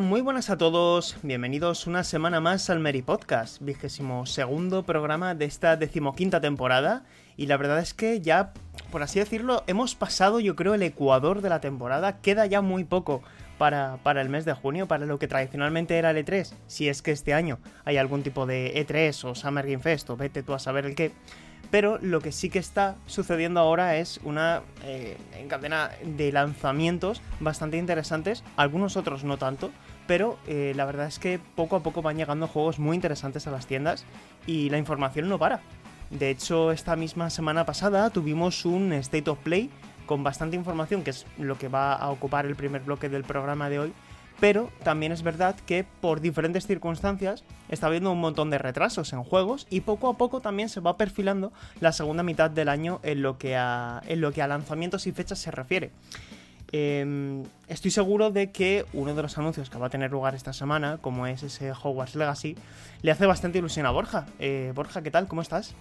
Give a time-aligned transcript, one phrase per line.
[0.00, 1.16] Muy buenas a todos.
[1.22, 7.04] Bienvenidos una semana más al Mary Podcast, vigésimo segundo programa de esta decimoquinta temporada.
[7.36, 8.54] Y la verdad es que ya,
[8.90, 12.20] por así decirlo, hemos pasado, yo creo, el ecuador de la temporada.
[12.20, 13.22] Queda ya muy poco
[13.58, 16.52] para, para el mes de junio, para lo que tradicionalmente era el E3.
[16.66, 20.16] Si es que este año hay algún tipo de E3 o Summer Game Fest o
[20.16, 21.12] vete tú a saber el qué.
[21.70, 25.16] Pero lo que sí que está sucediendo ahora es una eh,
[25.48, 29.72] cadena de lanzamientos bastante interesantes, algunos otros no tanto,
[30.06, 33.50] pero eh, la verdad es que poco a poco van llegando juegos muy interesantes a
[33.50, 34.04] las tiendas
[34.46, 35.60] y la información no para.
[36.10, 39.70] De hecho, esta misma semana pasada tuvimos un State of Play
[40.06, 43.70] con bastante información, que es lo que va a ocupar el primer bloque del programa
[43.70, 43.92] de hoy,
[44.40, 49.22] pero también es verdad que por diferentes circunstancias está habiendo un montón de retrasos en
[49.22, 53.22] juegos y poco a poco también se va perfilando la segunda mitad del año en
[53.22, 55.90] lo que a, en lo que a lanzamientos y fechas se refiere.
[56.76, 60.52] Eh, estoy seguro de que uno de los anuncios que va a tener lugar esta
[60.52, 62.56] semana, como es ese Hogwarts Legacy,
[63.00, 64.26] le hace bastante ilusión a Borja.
[64.40, 65.28] Eh, Borja, ¿qué tal?
[65.28, 65.72] ¿Cómo estás?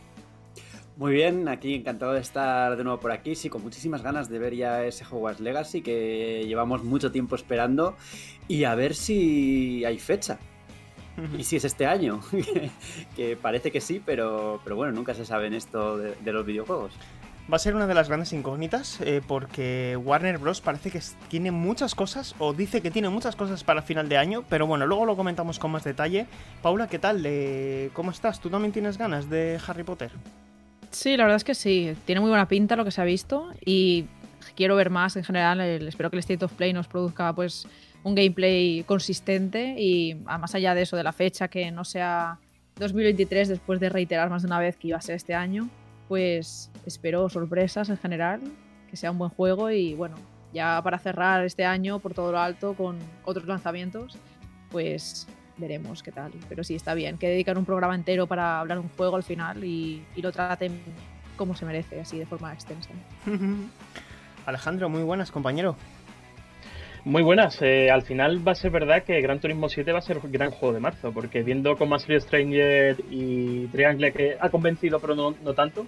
[0.95, 4.37] Muy bien, aquí encantado de estar de nuevo por aquí, sí, con muchísimas ganas de
[4.37, 7.97] ver ya ese Hogwarts Legacy que llevamos mucho tiempo esperando
[8.47, 10.37] y a ver si hay fecha.
[11.39, 12.21] Y si es este año,
[13.15, 16.45] que parece que sí, pero, pero bueno, nunca se sabe en esto de, de los
[16.45, 16.93] videojuegos.
[17.51, 20.61] Va a ser una de las grandes incógnitas eh, porque Warner Bros.
[20.61, 24.45] parece que tiene muchas cosas o dice que tiene muchas cosas para final de año,
[24.49, 26.25] pero bueno, luego lo comentamos con más detalle.
[26.61, 27.21] Paula, ¿qué tal?
[27.25, 28.39] Eh, ¿Cómo estás?
[28.39, 30.11] ¿Tú también tienes ganas de Harry Potter?
[30.91, 31.97] Sí, la verdad es que sí.
[32.05, 34.05] Tiene muy buena pinta lo que se ha visto y
[34.55, 35.59] quiero ver más en general.
[35.59, 37.67] Espero que el State of Play nos produzca pues
[38.03, 42.39] un gameplay consistente y más allá de eso, de la fecha que no sea
[42.77, 45.69] 2023 después de reiterar más de una vez que iba a ser este año,
[46.13, 48.39] pues espero sorpresas en general,
[48.87, 50.15] que sea un buen juego y bueno,
[50.53, 54.15] ya para cerrar este año por todo lo alto con otros lanzamientos,
[54.69, 55.25] pues
[55.57, 56.31] veremos qué tal.
[56.47, 59.63] Pero sí, está bien que dedican un programa entero para hablar un juego al final
[59.63, 60.79] y, y lo traten
[61.35, 62.91] como se merece, así de forma extensa.
[64.45, 65.75] Alejandro, muy buenas, compañero.
[67.05, 67.61] Muy buenas.
[67.61, 70.31] Eh, al final va a ser verdad que Gran Turismo 7 va a ser un
[70.31, 74.99] gran juego de marzo, porque viendo cómo ha sido Stranger y Triangle que ha convencido,
[74.99, 75.85] pero no, no tanto,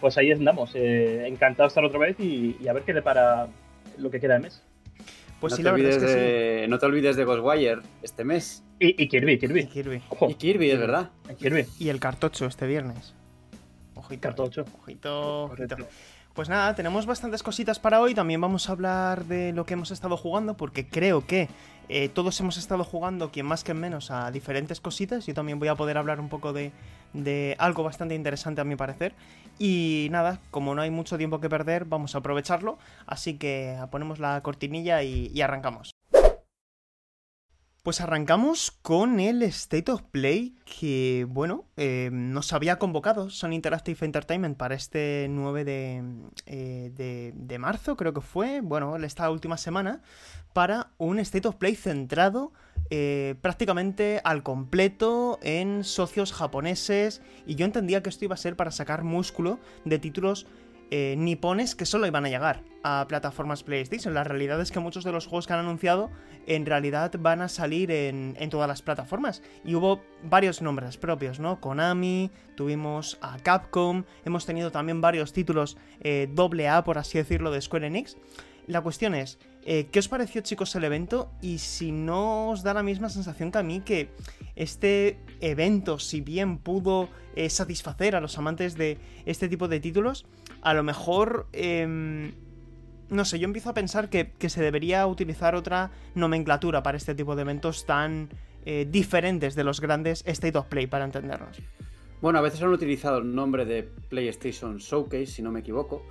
[0.00, 0.70] pues ahí andamos.
[0.74, 3.48] Eh, encantado de estar otra vez y, y, a ver qué depara
[3.98, 4.62] lo que queda de mes.
[5.38, 6.70] Pues no sí, la verdad es que de, sí.
[6.70, 8.64] No te olvides de Ghostwire este mes.
[8.80, 9.60] Y, y Kirby, Kirby.
[9.60, 10.02] Y Kirby.
[10.08, 10.30] Ojo.
[10.30, 11.10] Y Kirby, es verdad.
[11.38, 11.66] Kirby.
[11.78, 13.14] Y el cartocho este viernes.
[13.94, 14.22] Ojito.
[14.22, 14.64] Cartocho.
[14.80, 15.44] Ojito.
[15.44, 15.76] ojito.
[16.34, 18.12] Pues nada, tenemos bastantes cositas para hoy.
[18.12, 21.48] También vamos a hablar de lo que hemos estado jugando, porque creo que
[21.88, 25.26] eh, todos hemos estado jugando, quien más que menos, a diferentes cositas.
[25.26, 26.72] Yo también voy a poder hablar un poco de,
[27.12, 29.14] de algo bastante interesante a mi parecer.
[29.60, 32.78] Y nada, como no hay mucho tiempo que perder, vamos a aprovecharlo.
[33.06, 35.92] Así que ponemos la cortinilla y, y arrancamos.
[37.84, 44.06] Pues arrancamos con el State of Play que, bueno, eh, nos había convocado Sony Interactive
[44.06, 46.02] Entertainment para este 9 de,
[46.46, 50.00] eh, de, de, marzo, creo que fue, bueno, esta última semana,
[50.54, 52.54] para un State of Play centrado
[52.90, 57.22] eh, prácticamente al completo en socios japoneses.
[57.46, 60.46] Y yo entendía que esto iba a ser para sacar músculo de títulos
[60.96, 64.14] eh, nipones que solo iban a llegar a plataformas PlayStation.
[64.14, 66.08] La realidad es que muchos de los juegos que han anunciado
[66.46, 69.42] en realidad van a salir en, todas las plataformas.
[69.64, 71.60] Y hubo varios nombres propios, ¿no?
[71.60, 77.60] Konami, tuvimos a Capcom, hemos tenido también varios títulos eh, AA, por así decirlo, de
[77.60, 78.16] Square Enix.
[78.68, 81.30] La cuestión es, eh, ¿qué os pareció chicos el evento?
[81.42, 84.10] Y si no os da la misma sensación que a mí que
[84.56, 90.24] este evento, si bien pudo eh, satisfacer a los amantes de este tipo de títulos,
[90.64, 91.46] a lo mejor...
[91.52, 92.32] Eh,
[93.10, 97.14] no sé, yo empiezo a pensar que, que, se debería utilizar otra nomenclatura para este
[97.14, 98.30] tipo de eventos tan
[98.64, 101.60] eh, diferentes de los grandes State of Play, para entendernos.
[102.22, 106.06] Bueno, a veces han utilizado el nombre de PlayStation Showcase, si no me equivoco,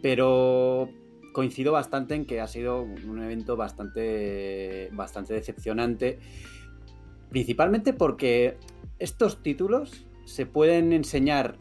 [0.00, 0.88] pero
[1.32, 6.20] coincido bastante en que ha sido un evento bastante, bastante decepcionante,
[7.30, 8.56] principalmente porque
[9.00, 11.58] estos títulos se pueden enseñar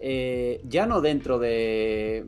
[0.00, 2.26] eh, ya no dentro de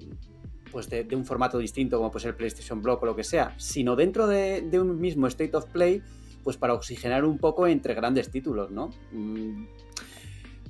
[0.70, 3.96] pues de, un formato distinto como puede ser PlayStation Block o lo que sea, sino
[3.96, 6.02] dentro de, un mismo State of Play,
[6.44, 8.90] pues para oxigenar un poco entre grandes títulos, ¿no?
[9.12, 9.66] Mm,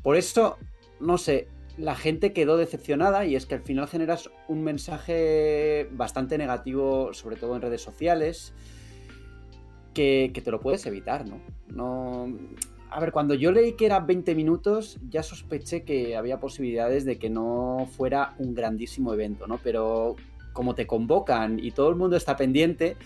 [0.03, 0.57] por eso,
[1.01, 6.39] no sé, la gente quedó decepcionada y es que al final generas un mensaje bastante
[6.39, 8.55] negativo, sobre todo en redes sociales,
[9.95, 11.41] que, que te lo puedes evitar, ¿no?
[11.69, 12.27] No
[12.91, 17.19] a ver, cuando yo leí que era 20 minutos, ya sospeché que había posibilidades de
[17.19, 19.59] que no fuera un grandísimo evento, ¿no?
[19.63, 20.17] Pero
[20.53, 22.97] como te convocan y todo el mundo está pendiente,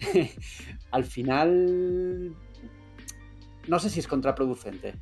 [0.90, 2.34] al final
[3.66, 4.94] no sé si es contraproducente.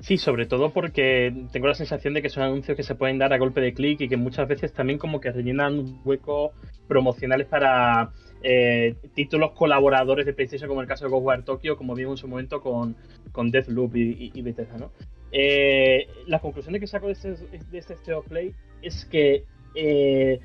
[0.00, 3.32] Sí, sobre todo porque tengo la sensación de que son anuncios que se pueden dar
[3.32, 6.50] a golpe de clic y que muchas veces también como que rellenan huecos
[6.88, 8.10] promocionales para
[8.42, 12.28] eh, títulos colaboradores de PlayStation, como el caso de Ghostwire Tokyo, como vimos en su
[12.28, 12.96] momento con,
[13.30, 14.90] con Deathloop y, y, Bethesda, ¿no?
[15.30, 19.44] Eh, la que saco de este, de este State of Play es que
[19.74, 20.40] eh,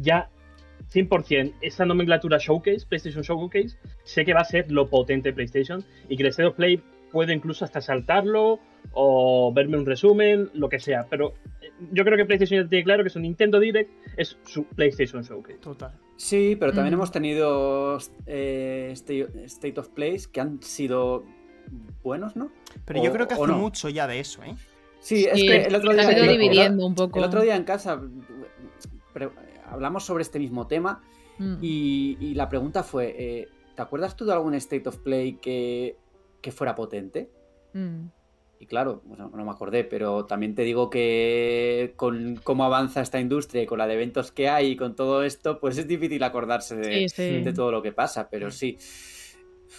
[0.00, 0.30] ya
[0.92, 5.84] 100% esta nomenclatura Showcase, PlayStation Showcase, sé que va a ser lo potente de PlayStation
[6.08, 8.60] y que el State of Play puedo incluso hasta saltarlo
[8.92, 11.06] o verme un resumen, lo que sea.
[11.10, 14.64] Pero eh, yo creo que PlayStation ya tiene claro que su Nintendo Direct es su
[14.64, 15.58] PlayStation Showcase.
[15.58, 15.92] Total.
[16.18, 16.98] Sí, pero también mm.
[16.98, 21.24] hemos tenido eh, State of Plays que han sido
[22.02, 22.50] buenos, ¿no?
[22.84, 24.54] Pero yo creo que hace mucho ya de eso, ¿eh?
[25.00, 26.08] Sí, es que el otro día.
[26.08, 27.18] dividiendo un poco.
[27.18, 28.02] El otro día en casa
[29.70, 31.02] hablamos sobre este mismo tema
[31.38, 31.56] mm.
[31.62, 35.96] y, la pregunta fue: eh, ¿te acuerdas tú de algún State of Play que
[36.40, 37.30] que fuera potente.
[37.72, 38.06] Mm.
[38.60, 43.62] Y claro, no me acordé, pero también te digo que con cómo avanza esta industria
[43.62, 46.76] y con la de eventos que hay y con todo esto, pues es difícil acordarse
[46.76, 48.76] de, todo lo que pasa, pero sí.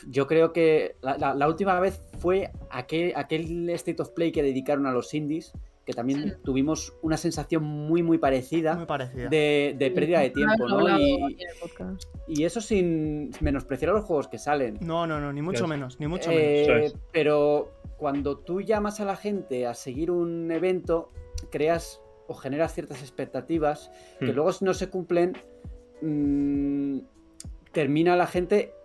[0.07, 4.93] Yo creo que la, última vez fue aquel, aquel State of Play que dedicaron a
[4.93, 5.51] los indies,
[5.89, 8.85] que también tuvimos una sensación muy, muy parecida,
[9.31, 10.87] De, pérdida de tiempo, ¿no?
[12.27, 14.77] Y, eso sin menospreciar los juegos que salen.
[14.81, 16.95] No, no, no, ni mucho menos, ni mucho eh, menos.
[17.11, 21.09] Pero cuando tú llamas a la gente a seguir un evento,
[21.49, 23.89] creas o generas ciertas expectativas
[24.19, 24.35] que hmm.
[24.35, 25.37] luego si no se cumplen,
[26.03, 26.99] mm,
[27.71, 28.75] termina la gente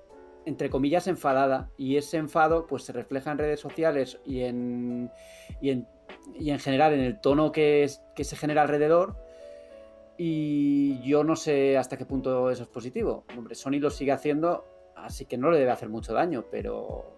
[0.46, 5.10] entre comillas enfadada y ese enfado pues se refleja en redes sociales y en,
[5.60, 5.86] y en
[6.34, 9.16] y en general en el tono que, que se genera alrededor.
[10.16, 13.24] Y yo no sé hasta qué punto eso es positivo.
[13.36, 14.64] Hombre, Sony lo sigue haciendo,
[14.96, 17.14] así que no le debe hacer mucho daño, pero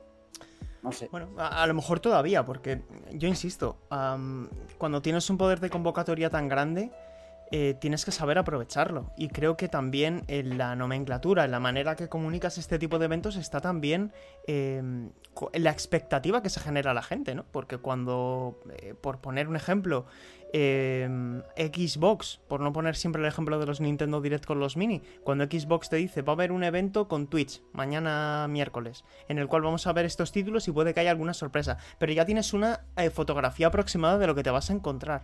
[0.83, 1.09] no sé.
[1.11, 2.83] Bueno, a, lo mejor todavía, porque
[3.13, 3.79] yo insisto,
[4.79, 6.91] cuando tienes un poder de convocatoria tan grande,
[7.53, 9.13] eh, tienes que saber aprovecharlo.
[9.17, 13.05] Y creo que también en la nomenclatura, en la manera que comunicas este tipo de
[13.05, 14.13] eventos, está también
[14.47, 15.11] em,
[15.53, 17.45] la expectativa que se genera a la gente, ¿no?
[17.53, 20.07] Porque cuando, eh, por poner un ejemplo,
[20.53, 25.03] Em, Xbox, por no poner siempre el ejemplo de los Nintendo Direct con los mini,
[25.25, 29.49] cuando Xbox te dice va a haber un evento con Twitch mañana miércoles, en el
[29.49, 32.53] cual vamos a ver estos títulos y puede que haya alguna sorpresa, pero ya tienes
[32.53, 35.23] una eh, fotografía aproximada de lo que te vas a encontrar.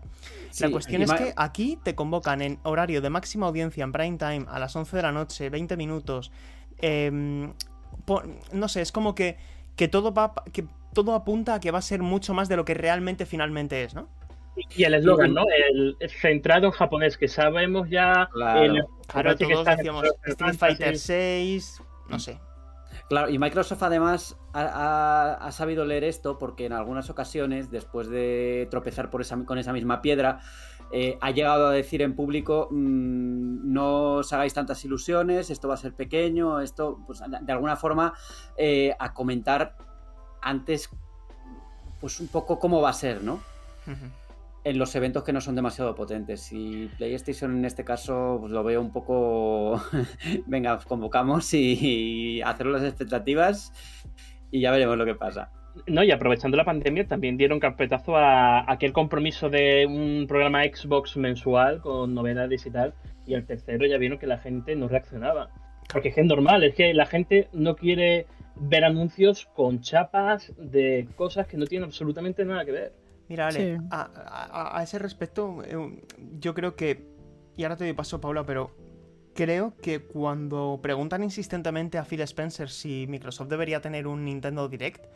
[0.59, 4.47] la cuestión es que aquí te convocan en horario de máxima audiencia en prime time
[4.49, 6.33] a las 11 de la noche, 20 minutos.
[6.79, 7.53] Em,
[8.53, 9.37] no sé, es como que,
[9.77, 12.65] que todo va que todo apunta a que va a ser mucho más de lo
[12.65, 14.09] que realmente finalmente es, ¿no?
[14.55, 15.45] Y el eslogan, ¿no?
[15.71, 18.29] El, centrado en japonés, que sabemos ya.
[18.33, 22.39] Claro, todos decíamos Street Fighter 6, no sé.
[23.09, 29.11] Claro, y Microsoft además ha, sabido leer esto porque en algunas ocasiones, después de tropezar
[29.11, 30.41] por esa, con esa misma piedra,
[30.93, 35.75] eh, ha llegado a decir en público, mm, no os hagáis tantas ilusiones, esto va
[35.75, 38.15] a ser pequeño, esto, pues de alguna forma,
[38.57, 39.77] eh, a comentar
[40.43, 40.91] antes,
[42.01, 43.41] pues un poco cómo va a ser, ¿no?
[44.65, 46.53] En los eventos que no son demasiado potentes.
[46.53, 49.83] Y PlayStation en este caso pues lo veo un poco,
[50.47, 53.73] venga, convocamos y, hacer las expectativas
[54.51, 55.51] y ya veremos lo que pasa.
[55.87, 61.17] No, y aprovechando la pandemia también dieron carpetazo a aquel compromiso de un programa Xbox
[61.17, 62.95] mensual con novedades y tal.
[63.27, 65.49] Y el tercero ya vieron que la gente no reaccionaba.
[65.91, 68.27] Porque es que es normal, es que la gente no quiere
[68.57, 72.93] ver anuncios con chapas de cosas que no tienen absolutamente nada que ver.
[73.33, 76.03] Mira, Ale, a, ese respecto, eh,
[76.39, 77.09] yo creo que,
[77.57, 78.77] y ahora te doy paso, Paula, pero
[79.35, 85.07] creo que cuando preguntan insistentemente a Phil Spencer si Microsoft debería tener un Nintendo Direct,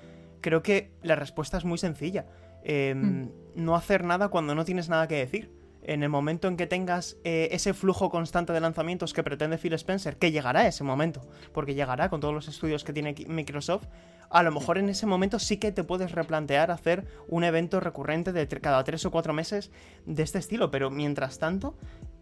[0.40, 2.24] creo que la respuesta es muy sencilla.
[2.64, 3.30] Em, mm.
[3.56, 5.52] No hacer nada cuando no tienes nada que decir.
[5.82, 9.74] en el momento en que tengas eh, ese flujo constante de lanzamientos que pretende Phil
[9.74, 11.20] Spencer, que llegará ese momento,
[11.52, 13.86] porque llegará con todos los estudios que tiene Microsoft,
[14.30, 18.32] a lo mejor en ese momento sí que te puedes replantear hacer un evento recurrente
[18.32, 19.70] de cada tres o cuatro meses
[20.04, 21.76] de este estilo, pero mientras tanto,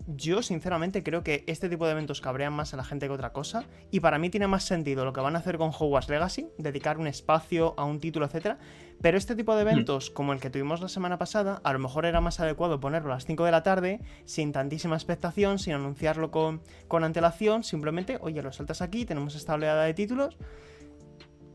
[0.06, 3.32] yo sinceramente creo que este tipo de eventos cabrean más a la gente que otra
[3.32, 6.48] cosa, y para mí tiene más sentido lo que van a hacer con Hogwarts Legacy,
[6.58, 8.58] dedicar un espacio a un título, etcétera,
[9.00, 12.06] pero este tipo de eventos, como el que tuvimos la semana pasada, a lo mejor
[12.06, 16.30] era más adecuado ponerlo a las 5 de la tarde, sin tantísima expectación, sin anunciarlo
[16.30, 20.36] con, con antelación, simplemente, oye, lo saltas aquí, tenemos esta oleada de títulos,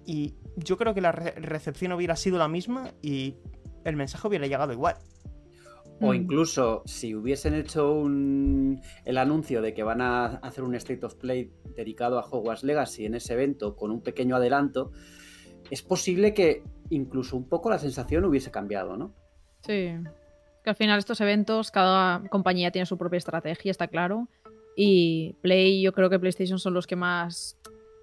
[0.06, 3.36] y yo creo que la recepción hubiera sido la misma y
[3.86, 4.96] el mensaje hubiera llegado igual.
[6.02, 6.16] O mm.
[6.16, 11.16] incluso si hubiesen hecho un, el anuncio de que van a hacer un State of
[11.16, 14.92] Play dedicado a Hogwarts Legacy en ese evento con un pequeño adelanto,
[15.70, 19.14] es posible que incluso un poco la sensación hubiese cambiado, ¿no?
[19.62, 19.94] Sí.
[20.64, 24.30] Que al final estos eventos, cada compañía tiene su propia estrategia, está claro.
[24.76, 27.58] Y Play, yo creo que PlayStation son los que más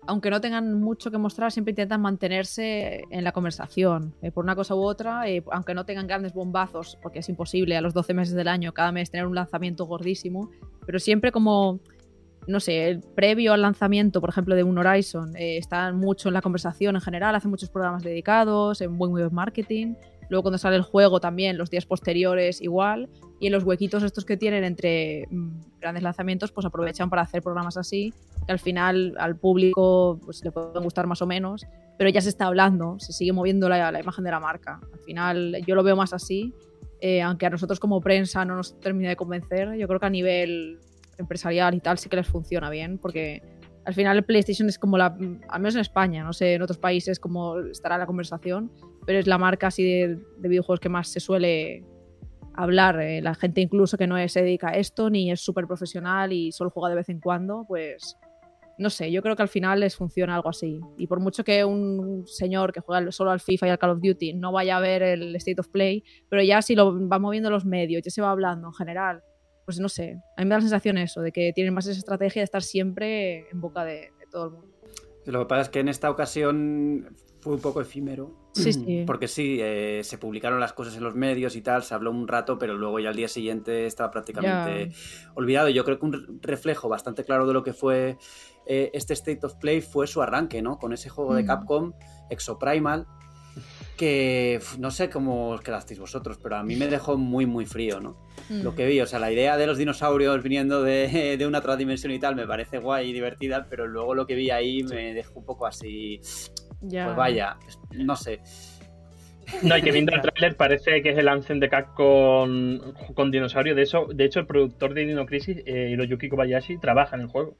[0.06, 4.54] aunque no tengan mucho que mostrar, siempre intentan mantenerse en la conversación, eh, por una
[4.54, 8.14] cosa u otra, eh, aunque no tengan grandes bombazos, porque es imposible a los 12
[8.14, 10.50] meses del año cada mes tener un lanzamiento gordísimo,
[10.84, 11.80] pero siempre como,
[12.46, 16.34] no sé, el previo al lanzamiento, por ejemplo, de un Horizon, eh, están mucho en
[16.34, 19.94] la conversación en general, hacen muchos programas dedicados, en buen web marketing,
[20.28, 23.09] luego cuando sale el juego también, los días posteriores igual,
[23.40, 27.42] y en los huequitos estos que tienen entre mm, grandes lanzamientos, pues aprovechan para hacer
[27.42, 28.12] programas así,
[28.47, 31.66] que al final al público pues, le pueden gustar más o menos,
[31.99, 34.80] pero ya se está hablando, se sigue moviendo la, la imagen de la marca.
[34.92, 36.54] Al final yo lo veo más así,
[37.00, 40.11] eh, aunque a nosotros como prensa no nos termina de convencer, yo creo que a
[40.11, 40.78] nivel
[41.18, 43.42] empresarial y tal sí que les funciona bien, porque
[43.85, 45.16] al final el PlayStation es como la,
[45.49, 48.71] al menos en España, no sé, en otros países como estará la conversación,
[49.06, 51.84] pero es la marca así de, de videojuegos que más se suele
[52.56, 53.00] hablar.
[53.00, 56.52] Eh, la gente incluso que no se dedica a esto, ni es súper profesional y
[56.52, 58.16] solo juega de vez en cuando, pues
[58.78, 60.80] no sé, yo creo que al final les funciona algo así.
[60.98, 64.00] Y por mucho que un señor que juega solo al FIFA y al Call of
[64.02, 67.50] Duty no vaya a ver el State of Play, pero ya si lo va moviendo
[67.50, 69.22] los medios, ya se va hablando en general,
[69.64, 71.98] pues no sé, a mí me da la sensación eso, de que tienen más esa
[71.98, 74.68] estrategia de estar siempre en boca de, de todo el mundo.
[75.25, 77.16] Lo que pasa es que en esta ocasión
[77.47, 78.33] fue un poco efímero.
[78.55, 79.05] Sí, sí.
[79.07, 82.26] Porque sí, eh, se publicaron las cosas en los medios y tal, se habló un
[82.26, 84.93] rato, pero luego ya al día siguiente estaba prácticamente
[85.37, 85.69] olvidado.
[85.69, 88.19] Yo creo que un reflejo bastante claro de lo que fue
[88.67, 90.79] eh, este State of Play fue su arranque, ¿no?
[90.79, 91.47] Con ese juego de mm.
[91.47, 91.93] Capcom,
[92.31, 93.07] Exoprimal,
[93.97, 98.00] que no sé cómo os quedasteis vosotros, pero a mí me dejó muy, muy frío,
[98.00, 98.17] ¿no?
[98.49, 98.62] Mm.
[98.62, 101.76] Lo que vi, o sea, la idea de los dinosaurios viniendo de, de, una otra
[101.76, 105.15] dimensión y tal me parece guay y divertida, pero luego lo que vi ahí me
[105.15, 106.21] dejó un poco así
[106.80, 107.56] pues vaya,
[107.92, 108.40] no sé.
[109.62, 113.30] No, y que viendo el tráiler parece que es el Anthem de Cat con, con
[113.30, 113.75] dinosaurio.
[113.75, 117.28] De, eso, de hecho, el productor de Dino Crisis, eh, Hiroyuki Kobayashi, trabaja en el
[117.28, 117.56] juego.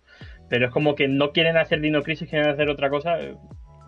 [0.49, 3.19] Pero es como que no quieren hacer Dino Crisis, quieren hacer otra cosa.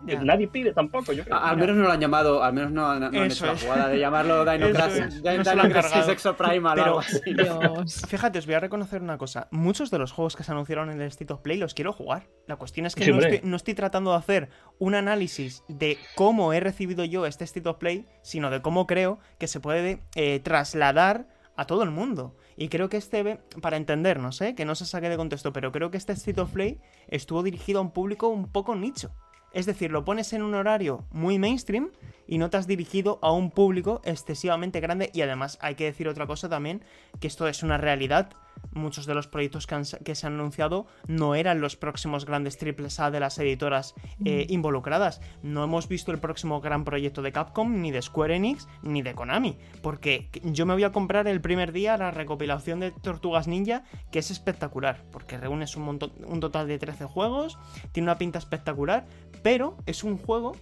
[0.03, 1.37] Nadie pide tampoco, yo creo.
[1.37, 4.45] Al menos no lo han llamado, al menos no, han, hecho la jugada de llamarlo
[4.51, 7.19] Dino Crisis, no Exo Primal algo así.
[8.07, 9.47] Fíjate, os voy a reconocer una cosa.
[9.51, 12.27] Muchos de los juegos que se anunciaron en el State of Play los quiero jugar.
[12.47, 16.53] La cuestión es que no, estoy, no, estoy, tratando de hacer un análisis de cómo
[16.53, 20.39] he recibido yo este State of Play, sino de cómo creo que se puede eh,
[20.39, 21.27] trasladar
[21.59, 22.37] a todo el mundo.
[22.55, 24.55] Y creo que este, para entendernos, ¿eh?
[24.55, 27.79] que no se saque de contexto, pero creo que este State of Play estuvo dirigido
[27.79, 29.11] a un público un poco nicho.
[29.53, 31.91] Es decir, lo pones en un horario muy mainstream
[32.27, 35.09] y no te has dirigido a un público excesivamente grande.
[35.13, 36.83] Y además hay que decir otra cosa también,
[37.19, 38.31] que esto es una realidad.
[38.71, 43.09] Muchos de los proyectos que, se han anunciado no eran los próximos grandes triples A
[43.09, 44.53] de las editoras eh, mm.
[44.53, 45.21] involucradas.
[45.41, 49.15] No hemos visto el próximo gran proyecto de Capcom, ni de Square Enix, ni de
[49.15, 49.57] Konami.
[49.81, 54.19] Porque yo me voy a comprar el primer día la recopilación de Tortugas Ninja, que
[54.19, 55.03] es espectacular.
[55.11, 57.57] Porque reúnes un, montón, un total de 13 juegos,
[57.91, 59.07] tiene una pinta espectacular,
[59.41, 60.55] pero es un juego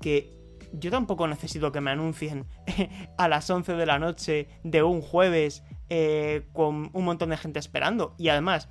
[0.00, 0.36] que
[0.72, 2.46] yo tampoco necesito que me anuncien
[3.18, 7.58] a las 11 de la noche de un jueves eh, con un montón de gente
[7.58, 8.14] esperando.
[8.18, 8.68] Y además,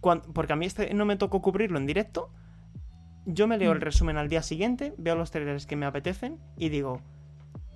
[0.00, 2.30] porque a mí este no me tocó cubrirlo en directo,
[3.26, 3.82] yo me leo el mm.
[3.82, 7.00] resumen al día siguiente, veo los trailers que me apetecen y digo,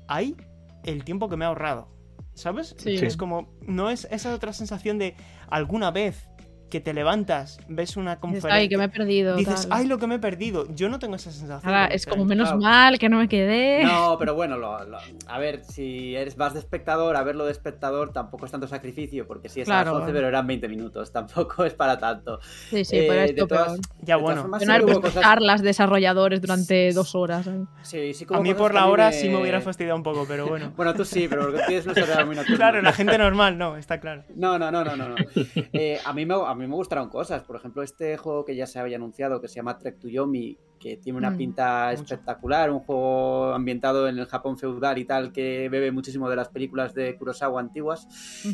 [0.09, 0.37] hay
[0.85, 1.89] el tiempo que me ha ahorrado.
[2.35, 2.75] ¿Sabes?
[2.85, 5.15] Es como, no es esa otra sensación de
[5.49, 6.29] alguna vez
[6.71, 8.53] que te levantas, ves una conferencia.
[8.55, 9.37] Ay, que me he perdido.
[9.37, 9.79] Dices, tal.
[9.79, 10.67] ay, lo que me he perdido.
[10.75, 11.61] Yo no tengo esa sensación.
[11.73, 12.61] Ahora, es como menos Claro.
[12.63, 13.85] mal que no me quedé.
[13.85, 17.53] No, pero bueno, lo- lo- a ver, si eres vas de espectador, a verlo de
[17.53, 19.93] espectador tampoco es tanto sacrificio, porque sí es a Claro.
[19.93, 22.41] las 11, pero eran 20 minutos, tampoco es para tanto.
[22.71, 23.79] Sí, sí, Eh, pero de esto todas- peor.
[24.03, 24.41] Ya, de todas bueno.
[24.43, 27.47] formas, sí no haber puesto cosas- charlas desarrolladores durante dos horas.
[27.47, 27.61] ¿eh?
[27.83, 30.25] sí, sí que A mí por la a hora sí me hubiera fastidiado un poco,
[30.27, 30.73] pero bueno.
[30.77, 32.57] Bueno, tú sí, pero porque tienes una muy nocturna.
[32.65, 34.25] Claro, la gente normal no, está claro.
[34.35, 35.09] No, no, no, no, no.
[35.11, 35.15] no.
[35.73, 37.43] Eh, a, mí me, a mí me gustaron cosas.
[37.45, 40.57] Por ejemplo, este juego que ya se había anunciado, que se llama Trek to Yomi,
[40.79, 42.03] que tiene una Mm, pinta mucho.
[42.03, 46.49] espectacular, un juego ambientado en el Japón feudal y tal, que bebe muchísimo de las
[46.49, 48.07] películas de Kurosawa antiguas.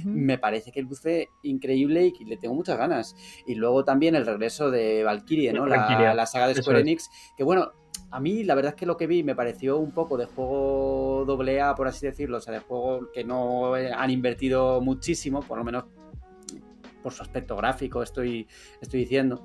[0.05, 3.17] Me parece que luce increíble y que le tengo muchas ganas.
[3.47, 5.67] Y luego también el regreso de Valkyrie, ¿no?
[5.67, 6.83] La, la saga de Square es.
[6.87, 7.73] Enix, que bueno,
[8.13, 11.25] a mí la verdad es que lo que vi me pareció un poco de juego
[11.27, 15.59] doble A, por así decirlo, o sea, de juego que no han invertido muchísimo, por
[15.59, 15.85] lo menos
[17.03, 18.47] por su aspecto gráfico estoy,
[18.81, 19.45] estoy diciendo.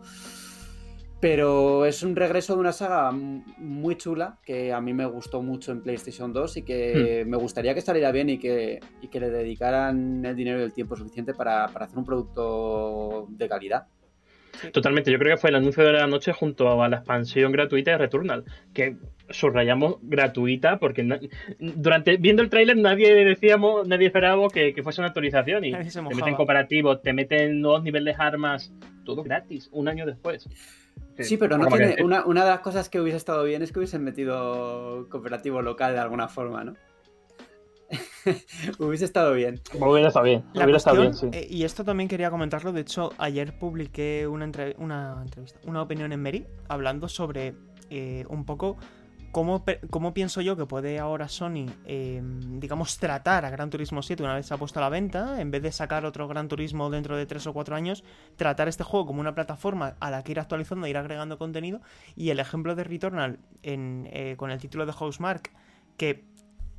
[1.19, 5.71] Pero es un regreso de una saga muy chula que a mí me gustó mucho
[5.71, 9.29] en PlayStation 2 y que me gustaría que saliera bien y que, y que le
[9.29, 13.87] dedicaran el dinero y el tiempo suficiente para, para hacer un producto de calidad.
[14.71, 17.91] Totalmente, yo creo que fue el anuncio de la noche junto a la expansión gratuita
[17.91, 18.43] de Returnal,
[18.73, 18.95] que
[19.29, 21.03] subrayamos gratuita porque
[21.59, 25.79] durante viendo el tráiler nadie decíamos, nadie esperaba que, que fuese una actualización y te
[26.15, 28.71] meten cooperativos, te meten nuevos niveles de armas,
[29.03, 30.47] todo gratis, un año después.
[31.19, 32.03] Sí, pero no que- tiene.
[32.03, 35.93] Una, una de las cosas que hubiese estado bien es que hubiesen metido cooperativo local
[35.93, 36.75] de alguna forma, ¿no?
[38.79, 39.61] Hubiese estado bien.
[39.79, 41.47] Hubiera estado bien, La hubiera estado cuestión, bien, sí.
[41.47, 45.81] eh, y esto también quería comentarlo, de hecho, ayer publiqué una, entre- una entrevista, una
[45.81, 47.55] opinión en Meri, hablando sobre
[47.89, 48.77] eh, un poco
[49.31, 54.23] cómo, cómo pienso yo que puede ahora Sony, eh, digamos, tratar a Gran Turismo 7
[54.23, 56.89] una vez se ha puesto a la venta, en vez de sacar otro Gran Turismo
[56.89, 58.03] dentro de 3 o 4 años,
[58.37, 61.81] tratar este juego como una plataforma a la que ir actualizando, ir agregando contenido,
[62.15, 65.51] y el ejemplo de Returnal en, eh, con el título de Housemark,
[65.97, 66.25] que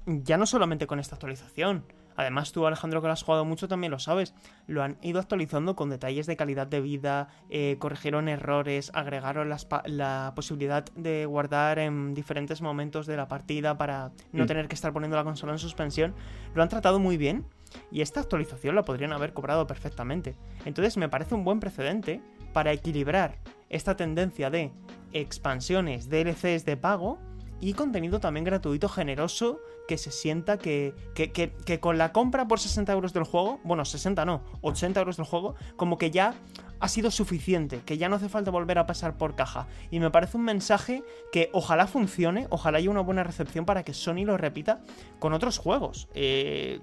[0.07, 1.85] ya no solamente con esta actualización,
[2.17, 4.35] además tú Alejandro que lo has jugado mucho también lo sabes,
[4.67, 9.67] lo han ido actualizando con detalles de calidad de vida, eh, corrigieron errores, agregaron las
[9.87, 14.47] la posibilidad de guardar en diferentes momentos de la partida para no Mm.
[14.47, 16.15] tener que estar poniendo la consola en suspensión,
[16.55, 17.45] lo han tratado muy bien
[17.91, 20.37] y esta actualización la podrían haber cobrado perfectamente.
[20.65, 22.23] Entonces me parece un buen precedente
[22.53, 24.73] para equilibrar esta tendencia de
[25.13, 27.19] expansiones, DLCs de pago
[27.61, 32.47] y contenido también gratuito generoso que se sienta que, que, que- que con la compra
[32.49, 36.35] por 60 euros del juego, bueno, 60 no, 80 euros del juego, como que ya
[36.81, 39.67] ha sido suficiente, que ya no hace falta volver a pasar por caja.
[39.91, 43.95] Y me parece un mensaje que ojalá funcione, ojalá haya una buena recepción para que
[43.95, 44.83] Sony lo repita
[45.19, 46.09] con otros juegos.
[46.15, 46.81] Eh,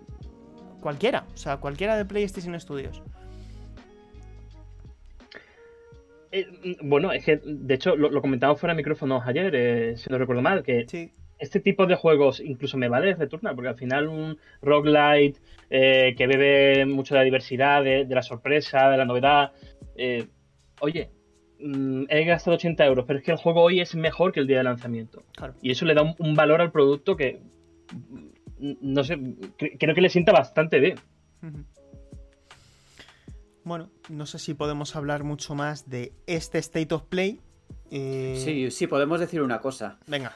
[0.82, 3.02] cualquiera, o sea, cualquiera de PlayStation Studios.
[6.32, 6.48] Eh,
[6.82, 10.18] mm, bueno, es que de hecho lo, lo fuera de micrófonos ayer, eh, si no
[10.18, 11.12] recuerdo mal, que Sí.
[11.44, 16.28] Este tipo de juegos incluso me vale Returnal, porque al final un roguelite eh, que
[16.28, 19.52] bebe mucho de la diversidad, de, de la sorpresa, de la novedad.
[19.96, 20.28] eh,
[20.80, 21.10] oye,
[21.60, 24.48] mm, he gastado 80 euros, pero es que el juego hoy es mejor que el
[24.48, 25.24] día de lanzamiento.
[25.36, 25.54] Claro.
[25.62, 27.40] Y eso le da un, un valor al producto que,
[28.60, 30.96] mm, no sé, cre- creo que le sienta bastante bien.
[33.66, 37.40] Bueno, no sé si podemos hablar mucho más de este State of Play.
[37.92, 40.00] Eh, Sí, sí, podemos decir una cosa.
[40.08, 40.36] Venga.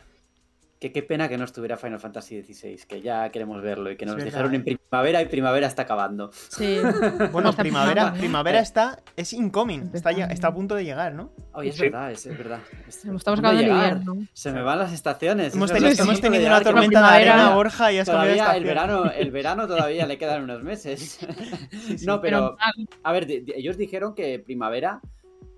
[0.79, 4.05] Que qué pena que no estuviera Final Fantasy XVI, que ya queremos verlo y que
[4.05, 6.29] nos verdad, en primavera y primavera está acabando.
[6.49, 6.77] Sí.
[7.31, 8.19] Bueno, Está primavera, empezando, ¿eh?
[8.19, 11.31] primavera está, es incoming, está, ya, está a punto de llegar, ¿no?
[11.53, 11.81] Oye, es Sí.
[11.83, 12.59] verdad, es, es verdad.
[12.87, 13.97] Es- Estamos ¿cómo acabando el llegar?
[13.97, 14.27] invierno.
[14.33, 15.55] Se me van las estaciones.
[15.55, 18.11] Hemos es tenido, hemos de tenido una tormenta de primavera- arena, Borja, y has de
[18.11, 21.19] Todavía el verano, el verano todavía le quedan unos meses.
[21.71, 22.05] sí.
[22.05, 22.57] No, Pero pero
[23.03, 24.99] a ver, ellos dijeron que primavera,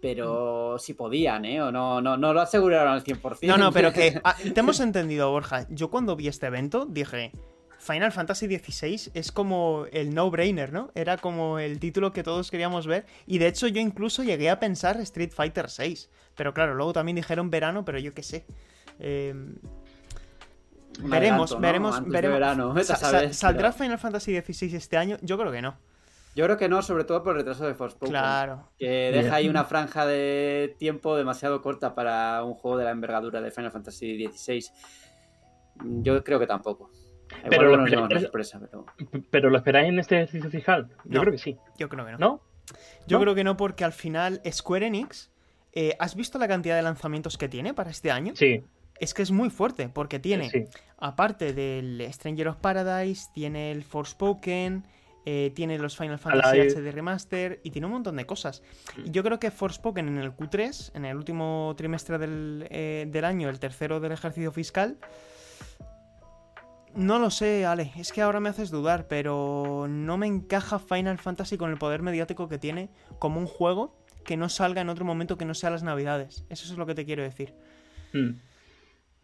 [0.02, 1.62] pero si podían, ¿eh?
[1.62, 3.48] O no, no, no lo aseguraron al 100%.
[3.48, 5.66] No, no, pero que ah, te hemos entendido, Borja.
[5.70, 7.32] Yo cuando vi este evento dije,
[7.80, 10.92] Final Fantasy XVI es como el no-brainer, ¿no?
[10.96, 13.06] Era como el título que todos queríamos ver.
[13.26, 15.98] Y de hecho yo incluso llegué a pensar Street Fighter VI.
[16.36, 18.46] Pero claro, luego también dijeron verano, pero yo qué sé.
[19.00, 19.34] Eh,
[21.02, 21.62] Un veremos, adelanto, ¿no?
[21.62, 22.34] veremos, Antes veremos.
[22.40, 25.18] verano, Sa- sa- ¿Saldrá pero- Final Fantasy XVI este año?
[25.22, 25.78] Yo creo que no.
[26.36, 28.10] Yo creo que no, sobre todo por el retraso de Forspoken.
[28.12, 28.70] Claro.
[28.78, 33.42] Que deja ahí una franja de tiempo demasiado corta para un juego de la envergadura
[33.42, 34.64] de Final Fantasy XVI.
[36.02, 36.92] Yo creo que tampoco.
[37.30, 38.86] Igual Pero lo pero- sorpresa, pero...
[39.30, 40.90] ¿Pero lo esperáis en este ejercicio fiscal?
[41.06, 41.22] Yo No.
[41.22, 41.58] creo que sí.
[41.78, 42.18] Yo creo que no.
[42.18, 42.42] ¿No?
[43.08, 43.24] Yo ¿No?
[43.24, 45.32] creo que no porque al final Square Enix...
[45.74, 48.34] eh, ¿Has visto la cantidad de lanzamientos que tiene para este año?
[48.36, 48.64] Sí.
[49.00, 50.50] Es que es muy fuerte porque tiene...
[50.50, 50.66] sí.
[50.98, 54.86] Aparte del Stranger of Paradise, tiene el Forspoken,
[55.26, 58.64] eh, tiene los Final Fantasy HD Remaster y tiene un montón de cosas.
[59.06, 63.26] Y yo creo que Forspoken en el Q3, en el último trimestre del, eh, del
[63.26, 64.98] año, el tercero del ejercicio fiscal,
[66.96, 71.20] no lo sé, Ale, es que ahora me haces dudar, pero no me encaja Final
[71.20, 75.06] Fantasy con el poder mediático que tiene como un juego que no salga en otro
[75.06, 76.46] momento que no sea las navidades.
[76.50, 77.54] Eso es lo que te quiero decir.
[78.14, 78.40] Hmm.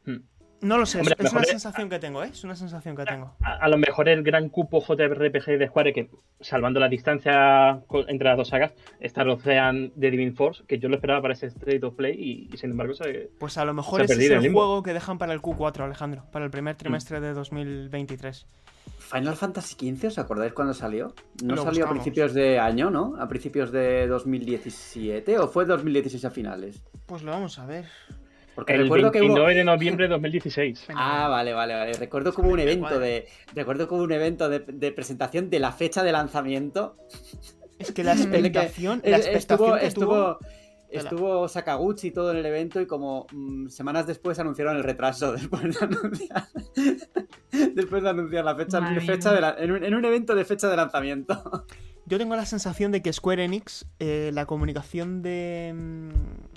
[0.05, 0.23] Hmm.
[0.65, 2.29] No lo sé, es, una sensación que tengo, ¿eh?
[2.33, 3.35] Es una sensación que tengo.
[3.39, 6.09] A, lo mejor el gran cupo JRPG de Square, que
[6.41, 10.89] salvando la distancia entre las dos sagas, está el Ocean de Divine Force, que yo
[10.89, 14.01] lo esperaba para ese State of Play y, sin embargo se Pues a lo mejor
[14.01, 17.33] ese es el, juego que dejan para el Q4, Alejandro, para el primer trimestre de
[17.33, 18.47] 2023.
[18.97, 21.13] Final Fantasy XV, ¿os acordáis cuando salió?
[21.43, 23.15] No salió a principios de año, ¿no?
[23.19, 26.81] A principios de 2017 o fue 2016 a finales.
[27.05, 27.85] Pues lo vamos a ver.
[28.55, 30.85] Porque el recuerdo 29 de noviembre de 2016.
[30.95, 31.93] Ah, vale, vale, vale.
[31.93, 33.27] Recuerdo como un evento de.
[33.53, 36.97] Recuerdo como un evento de, presentación de la fecha de lanzamiento.
[37.77, 39.01] Es que la expectación.
[39.03, 40.39] la expectación estuvo,
[40.89, 45.61] estuvo, Sakaguchi todo en el evento y como mm, semanas después anunciaron el retraso después
[45.61, 46.47] de anunciar.
[47.73, 51.65] después de anunciar la fecha, fecha en, un, evento de fecha de lanzamiento.
[52.05, 56.54] Yo tengo la sensación de que Square Enix, eh, la comunicación de mm,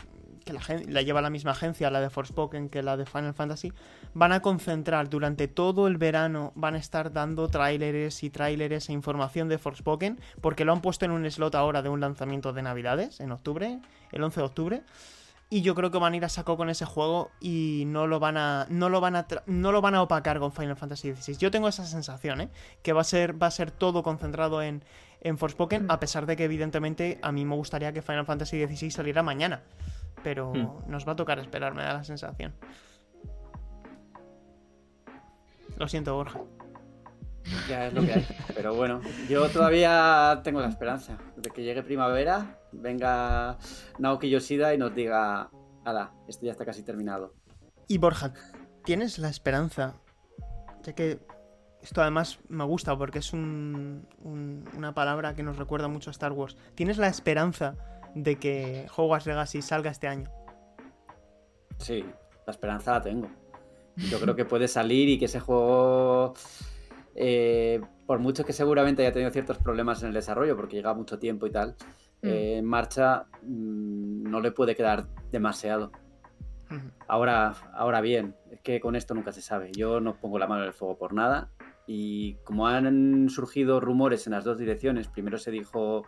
[0.48, 3.72] que la, lleva la misma agencia, la de Forspoken, que la de Final Fantasy,
[4.14, 8.92] van a concentrar durante todo el verano, van a estar dando tráileres y tráileres e
[8.92, 12.62] información de Forspoken, porque lo han puesto en un slot ahora de un lanzamiento de
[12.62, 13.78] Navidades, en octubre,
[14.12, 14.82] el 11 de octubre.
[15.50, 18.20] Y yo creo que van a ir a saco con ese juego y no lo
[18.20, 18.66] van a.
[18.68, 21.38] no lo van a no lo van a opacar con Final Fantasy XVI.
[21.38, 22.48] Yo tengo esa sensación, ¿eh?
[22.82, 24.84] Que va a ser, va a ser todo concentrado en,
[25.22, 28.90] en Forspoken, a pesar de que evidentemente a mí me gustaría que Final Fantasy XVI
[28.90, 29.62] saliera mañana
[30.22, 30.90] pero hmm.
[30.90, 32.54] nos va a tocar esperar, me da la sensación.
[35.76, 36.40] Lo siento, Borja.
[37.68, 38.26] Ya es lo que hay.
[38.54, 43.56] Pero bueno, yo todavía tengo la esperanza de que llegue primavera, venga
[43.98, 45.50] Naoki Yoshida y nos diga,
[45.84, 47.34] ala, esto ya está casi terminado.
[47.86, 48.34] Y Borja,
[48.84, 49.94] ¿tienes la esperanza?
[50.82, 51.20] Ya que
[51.80, 56.56] esto además me gusta porque es una palabra que nos recuerda mucho a Star Wars.
[56.74, 57.76] ¿Tienes la esperanza
[58.14, 60.30] de que Hogwarts Legacy salga este año.
[61.78, 62.04] Sí,
[62.46, 63.28] la esperanza la tengo.
[63.96, 66.34] Yo creo que puede salir y que ese juego,
[67.14, 71.18] eh, por mucho que seguramente haya tenido ciertos problemas en el desarrollo, porque llega mucho
[71.18, 71.74] tiempo y tal,
[72.22, 72.26] mm.
[72.26, 75.90] eh, en marcha mm, no le puede quedar demasiado.
[77.06, 79.72] Ahora, ahora bien, es que con esto nunca se sabe.
[79.72, 81.50] Yo no pongo la mano en el fuego por nada.
[81.86, 86.04] Y como han surgido rumores en las dos direcciones, primero se dijo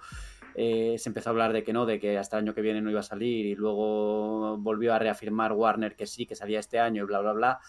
[0.55, 2.81] eh, se empezó a hablar de que no, de que hasta el año que viene
[2.81, 6.79] no iba a salir y luego volvió a reafirmar Warner que sí, que salía este
[6.79, 7.61] año y bla, bla, bla.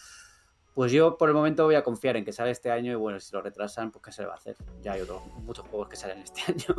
[0.74, 3.20] Pues yo por el momento voy a confiar en que sale este año y bueno,
[3.20, 4.56] si lo retrasan, pues qué se le va a hacer.
[4.82, 6.76] Ya hay otros, muchos juegos que salen este año.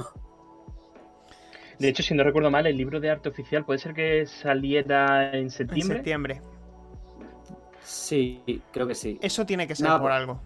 [1.78, 5.36] De hecho, si no recuerdo mal, el libro de arte oficial puede ser que saliera
[5.36, 5.94] en septiembre.
[5.94, 6.42] En septiembre.
[7.82, 9.18] Sí, creo que sí.
[9.20, 10.40] Eso tiene que ser por algo.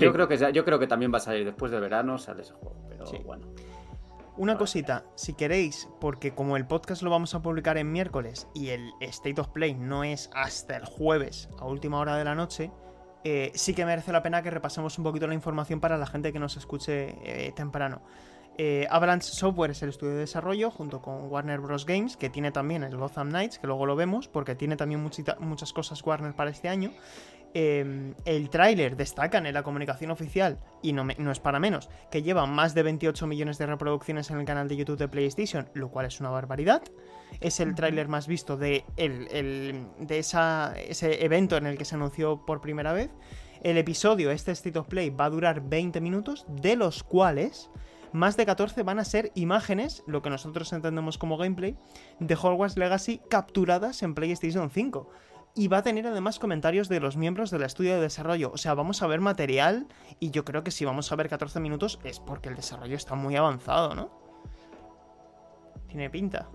[0.00, 2.52] Yo, creo que, yo creo que también va a salir después del verano, sale ese
[2.52, 3.46] juego, pero bueno.
[4.38, 8.68] Una cosita, si queréis, porque como el podcast lo vamos a publicar en miércoles y
[8.68, 12.70] el State of Play no es hasta el jueves a última hora de la noche,
[13.24, 16.34] eh, sí que merece la pena que repasemos un poquito la información para la gente
[16.34, 18.02] que nos escuche eh, temprano.
[18.58, 21.86] Eh, Avalanche Software es el estudio de desarrollo junto con Warner Bros.
[21.86, 25.72] Games, que tiene también el Gotham Knights, que luego lo vemos, porque tiene también muchas
[25.72, 26.92] cosas Warner para este año.
[27.54, 32.46] Em, el tráiler destacan en la comunicación oficial, y no, es para menos, que lleva
[32.46, 36.06] más de 28 millones de reproducciones en el canal de YouTube de PlayStation, lo cual
[36.06, 36.82] es una barbaridad.
[37.40, 42.60] Es el tráiler más visto de, de ese evento en el que se anunció por
[42.60, 43.10] primera vez.
[43.62, 47.70] El episodio, este State of Play, va a durar 20 minutos, de los cuales
[48.12, 51.76] más de 14 van a ser imágenes, lo que nosotros entendemos como gameplay,
[52.20, 55.10] de Hogwarts Legacy capturadas en PlayStation 5
[55.56, 58.52] y va a tener además comentarios de los miembros del estudio de desarrollo.
[58.52, 59.86] O sea, vamos a ver material
[60.20, 63.14] y yo creo que si vamos a ver 14 minutos es porque el desarrollo está
[63.14, 64.10] muy avanzado, ¿no?
[65.88, 66.50] Tiene pinta.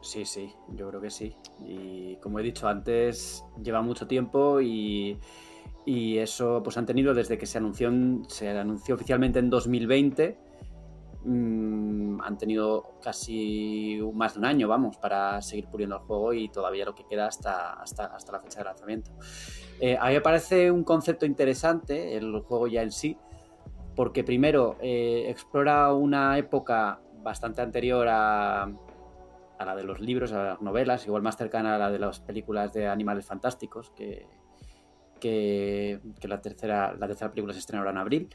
[0.00, 1.36] Sí, sí, yo creo que sí.
[1.60, 5.18] Y como he dicho antes, lleva mucho tiempo y,
[5.86, 7.92] y eso pues han tenido desde que se anunció,
[8.26, 10.51] se anunció oficialmente en 2020
[11.24, 16.48] Mm, han tenido casi más de un año, vamos, para seguir puliendo el juego y
[16.48, 19.12] todavía lo que queda hasta, hasta, hasta la fecha de lanzamiento.
[19.80, 23.16] Eh, a mí me parece un concepto interesante el juego ya en sí,
[23.94, 30.42] porque primero eh, explora una época bastante anterior a, a la de los libros, a
[30.42, 34.26] las novelas, igual más cercana a la de las películas de animales fantásticos, que,
[35.20, 38.28] que, que la, tercera, la tercera película se estrenará en abril.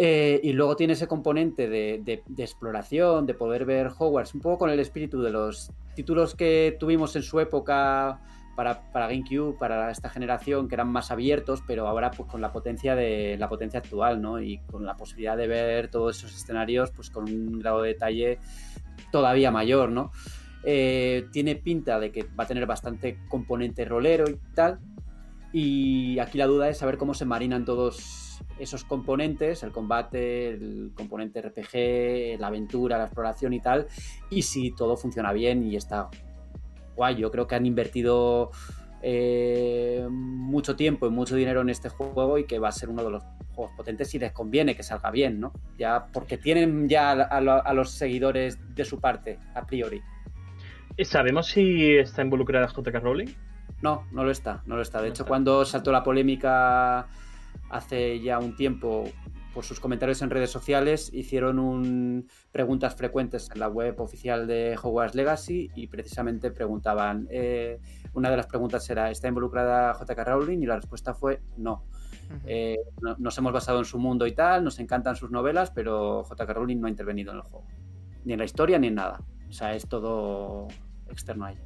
[0.00, 4.70] Eh, y luego tiene ese componente de, exploración, de poder ver Hogwarts, un poco con
[4.70, 8.20] el espíritu de los títulos que tuvimos en su época
[8.54, 12.52] para, para GameCube, para esta generación, que eran más abiertos, pero ahora pues con la
[12.52, 14.40] potencia de la potencia actual, ¿no?
[14.40, 18.38] Y con la posibilidad de ver todos esos escenarios pues con un grado de detalle
[19.10, 20.12] todavía mayor, ¿no?
[20.62, 24.78] Eh, tiene pinta de que va a tener bastante componente rolero y tal.
[25.52, 28.27] Y aquí la duda es saber cómo se marinan todos
[28.58, 33.86] esos componentes, el combate, el componente RPG, la aventura, la exploración y tal,
[34.30, 36.08] y si todo funciona bien y está
[36.96, 37.16] guay.
[37.16, 38.50] Yo creo que han invertido
[39.02, 43.04] eh, mucho tiempo y mucho dinero en este juego y que va a ser uno
[43.04, 43.22] de los
[43.54, 45.52] juegos potentes y les conviene que salga bien, ¿no?
[45.78, 50.00] Ya porque tienen ya a, a- a los seguidores de su parte, a priori.
[51.04, 53.28] ¿Sabemos si está involucrada JK Rowling?
[53.82, 54.98] No, no lo está, no lo está.
[54.98, 55.28] De No hecho, está.
[55.28, 57.06] cuando saltó la polémica
[57.70, 59.04] hace ya un tiempo
[59.54, 64.76] por sus comentarios en redes sociales, hicieron un preguntas frecuentes en la web oficial de
[64.80, 67.80] Hogwarts Legacy y precisamente preguntaban, eh,
[68.12, 70.58] una de las preguntas era, ¿está involucrada JK Rowling?
[70.62, 71.84] Y la respuesta fue no.
[72.46, 76.22] Eh, no- nos hemos basado en su mundo y tal, nos encantan sus novelas, pero
[76.24, 77.66] JK Rowling no ha intervenido en el juego.
[78.24, 79.20] Ni en la historia ni en nada.
[79.48, 80.68] O sea, es todo
[81.10, 81.62] externo a ella.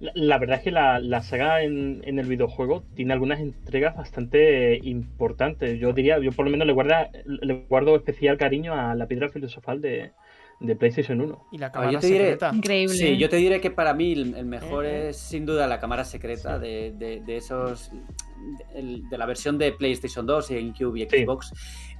[0.00, 3.96] La, la verdad es que la, la saga en, en el videojuego tiene algunas entregas
[3.96, 5.78] bastante eh, importantes.
[5.80, 9.28] Yo diría, yo por lo menos le, guarda, le guardo especial cariño a la piedra
[9.28, 10.12] filosofal de,
[10.60, 11.46] de PlayStation 1.
[11.52, 12.50] Y la cámara yo te diré- secreta.
[12.54, 12.94] Increíble.
[12.94, 15.08] Sí, yo te diré que para mí el, el mejor Eh, eh.
[15.10, 16.62] es sin duda la cámara secreta Sí.
[16.66, 17.90] de, de- de esos.
[18.74, 21.24] De, la versión de PlayStation 2 y GameCube y Sí.
[21.24, 21.52] Xbox.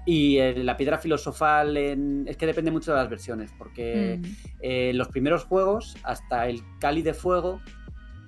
[0.07, 4.25] Y el- la piedra filosofal en- es que depende mucho de las versiones, porque Mm.
[4.63, 7.61] eh, los primeros juegos, hasta el Cali de Fuego,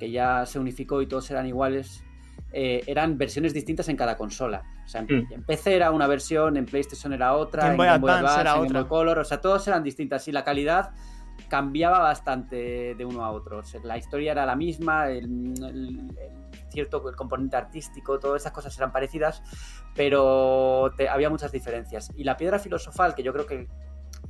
[0.01, 2.03] que ya se unificó y todos eran iguales,
[2.53, 4.65] eh, eran versiones distintas en cada consola.
[4.85, 5.33] O sea, en, Mm.
[5.33, 8.51] en PC era una versión, en PlayStation era otra, Game en Boy Boy Advance era
[8.51, 8.81] en Game otra.
[8.81, 10.91] Boy Color, o sea, todos eran distintas y la calidad
[11.49, 13.59] cambiaba bastante de uno a otro.
[13.59, 15.25] O sea, la historia era la misma, el,
[15.63, 19.43] el- el cierto el componente artístico, todas esas cosas eran parecidas,
[19.95, 22.11] pero te- había muchas diferencias.
[22.17, 23.69] Y la piedra filosofal, que yo creo que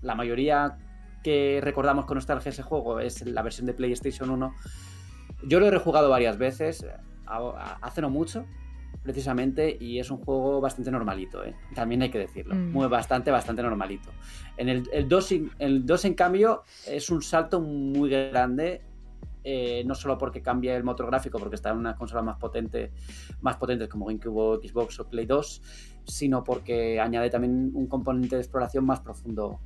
[0.03, 0.77] la mayoría
[1.23, 4.55] que recordamos con nostalgia ese juego es la versión de PlayStation 1.
[5.43, 6.85] Yo lo he rejugado varias veces,
[7.27, 8.45] a- hace no mucho,
[9.03, 11.55] precisamente, y es un juego bastante normalito, ¿eh?
[11.75, 12.73] también hay que decirlo, Mm.
[12.73, 14.11] muy bastante, bastante normalito.
[14.59, 18.83] En el, el 2, in- el 2, en cambio, es un salto muy grande,
[19.43, 22.93] eh, no solo porque cambia el motor gráfico, porque está en una consola más potente,
[23.41, 25.63] más potentes como GameCube, Xbox o Play 2,
[26.05, 29.61] sino porque añade también un componente de exploración más profundo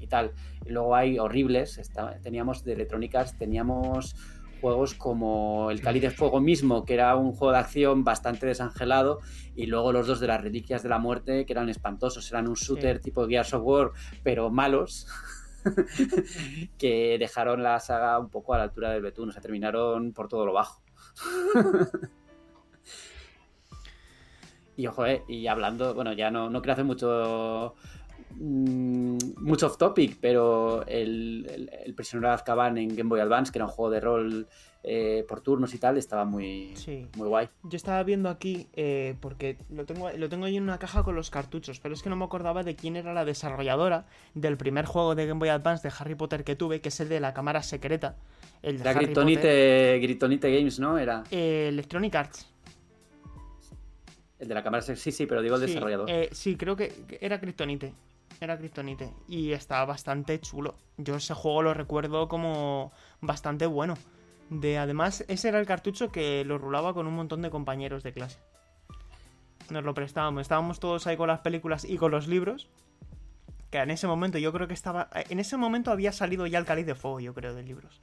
[0.00, 0.32] y tal.
[0.66, 4.16] Y luego hay horribles, está- teníamos de Electronic Arts, teníamos
[4.62, 9.18] juegos como el Cali de Fuego mismo, que era un juego de acción bastante desangelado,
[9.56, 12.54] y luego los dos de las Reliquias de la Muerte, que eran espantosos, eran un
[12.54, 13.90] shooter tipo Gears of War,
[14.22, 15.08] pero malos,
[16.78, 20.28] que dejaron la saga un poco a la altura del betún, o sea, terminaron por
[20.28, 20.80] todo lo bajo.
[24.76, 27.74] y ojo, eh, y hablando, bueno, ya no, no quiero hacer mucho
[28.34, 33.52] mm, mucho off topic, pero el, el, el prisionero de Azkaban en Game Boy Advance,
[33.52, 34.46] que era un juego de rol
[34.84, 37.06] eh, por turnos y tal, estaba muy, Sí.
[37.16, 37.48] muy guay.
[37.62, 41.14] Yo estaba viendo aquí, eh, porque lo tengo, lo tengo ahí en una caja con
[41.14, 44.86] los cartuchos, pero es que no me acordaba de quién era la desarrolladora del primer
[44.86, 47.32] juego de Game Boy Advance de Harry Potter que tuve, que es el de la
[47.32, 48.16] cámara secreta.
[48.62, 50.00] El de Harry Potter.
[50.00, 50.98] Gritonite, Games, ¿no?
[50.98, 52.48] Era Eh, Electronic Arts.
[54.40, 54.82] el de la cámara.
[54.82, 56.10] Sí, sí, pero digo el Sí, desarrollador.
[56.10, 57.92] eh, sí, creo que que era Kryptonite.
[58.42, 59.14] Era Kryptonite.
[59.28, 60.74] Y estaba bastante chulo.
[60.96, 63.94] Yo ese juego lo recuerdo como bastante bueno.
[64.50, 68.12] De además, ese era el cartucho que lo rulaba con un montón de compañeros de
[68.12, 68.40] clase.
[69.70, 70.42] Nos lo prestábamos.
[70.42, 72.68] Estábamos todos ahí con las películas y con los libros.
[73.70, 75.08] Que en ese momento yo creo que estaba.
[75.14, 78.02] En ese momento había salido ya el cáliz de fuego, yo creo, de libros.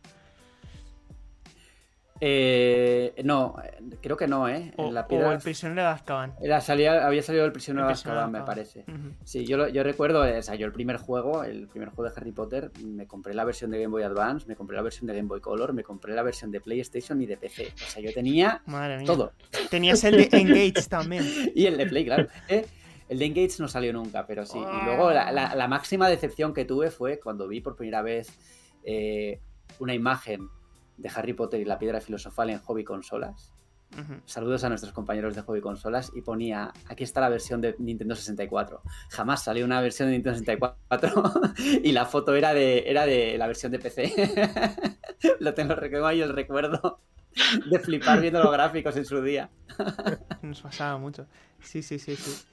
[2.21, 3.55] Eh, no,
[4.01, 4.73] creo que no, ¿eh?
[4.77, 5.32] O, En la o piedra.
[5.34, 6.34] el prisionero de Azkaban.
[6.41, 8.84] Era, salía, había salido el prisionero El de Azkaban, me parece.
[9.23, 12.32] Sí, yo, recuerdo, eh, o sea, yo el primer juego, el primer juego de Harry
[12.32, 15.27] Potter, me compré la versión de Game Boy Advance, me compré la versión de Game
[15.27, 17.67] Boy Color, me compré la versión de PlayStation y de PC.
[17.73, 18.62] O sea, yo tenía
[19.05, 19.32] todo.
[19.69, 21.23] Tenías el de Engage también.
[21.55, 22.27] Y el de Play, claro.
[22.47, 22.65] ¿eh?
[23.08, 24.60] El de Engage no salió nunca, pero sí.
[24.60, 28.29] Y luego la, la- la máxima decepción que tuve fue cuando vi por primera vez
[28.84, 29.39] eh,
[29.79, 30.47] una imagen
[30.99, 33.53] de Harry Potter y la piedra filosofal en Hobby Consolas.
[34.25, 38.15] Saludos a nuestros compañeros de Hobby Consolas y ponía, aquí está la versión de Nintendo
[38.15, 38.83] 64.
[39.09, 41.23] Jamás salió una versión de Nintendo 64
[41.83, 44.13] y la foto era de, era de la versión de PC.
[45.39, 47.01] Lo tengo tengo ahí el recuerdo
[47.69, 49.49] de flipar viendo los gráficos en su día.
[50.41, 51.25] Nos pasaba mucho.
[51.62, 52.45] Sí, sí, sí, sí.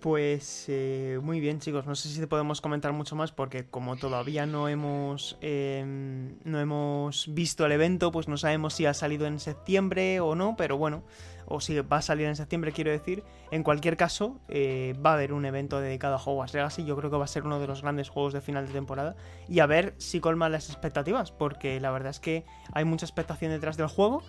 [0.00, 4.46] Pues eh, muy bien chicos, no sé si podemos comentar mucho más porque como todavía
[4.46, 9.38] no hemos em, no hemos visto el evento, pues no sabemos si ha salido en
[9.38, 11.02] septiembre o no, pero bueno,
[11.44, 13.24] o si va a salir en septiembre quiero decir.
[13.50, 17.10] En cualquier caso, eh, va a haber un evento dedicado a Hogwarts Legacy, yo creo
[17.10, 19.16] que va a ser uno de los grandes juegos de final de temporada
[19.48, 23.50] y a ver si colma las expectativas, porque la verdad es que hay mucha expectación
[23.50, 24.22] detrás del juego.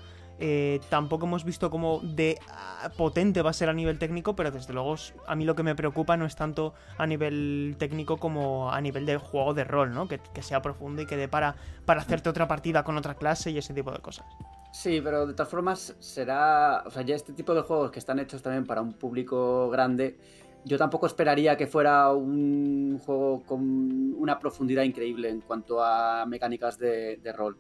[0.44, 4.50] Eh, tampoco hemos visto cómo de ah, potente va a ser a nivel técnico, pero
[4.50, 4.96] desde luego
[5.28, 9.06] a mí lo que me preocupa no es tanto a nivel técnico como a nivel
[9.06, 10.08] de juego de rol, ¿no?
[10.08, 13.60] Que, sea profundo y que dé para, para hacerte otra partida con otra clase y
[13.60, 14.26] ese tipo de cosas.
[14.72, 18.18] Sí, pero de todas formas será, o sea, ya este tipo de juegos que están
[18.18, 20.18] hechos también para un público grande,
[20.66, 26.80] yo tampoco esperaría que fuera un juego con una profundidad increíble en cuanto a mecánicas
[26.80, 27.58] de rol.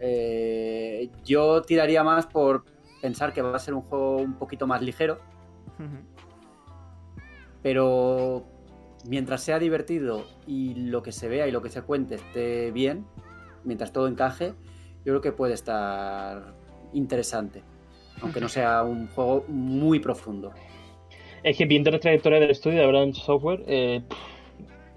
[0.00, 2.64] Eh, yo tiraría más por
[3.00, 5.18] pensar que va a ser un juego un poquito más ligero.
[7.62, 8.44] Pero
[9.08, 13.06] mientras sea divertido y lo que se vea y lo que se cuente esté bien,
[13.64, 14.54] mientras todo encaje,
[15.04, 16.54] yo creo que puede estar
[16.92, 17.62] interesante.
[18.20, 20.52] Aunque no sea un juego muy profundo.
[21.44, 24.02] Es que viendo la trayectoria del estudio de Branch Software, eh,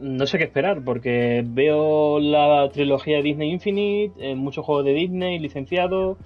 [0.02, 4.94] no sé qué esperar, porque veo la trilogía de Disney Infinite, eh, muchos juegos de
[4.94, 6.18] Disney licenciados.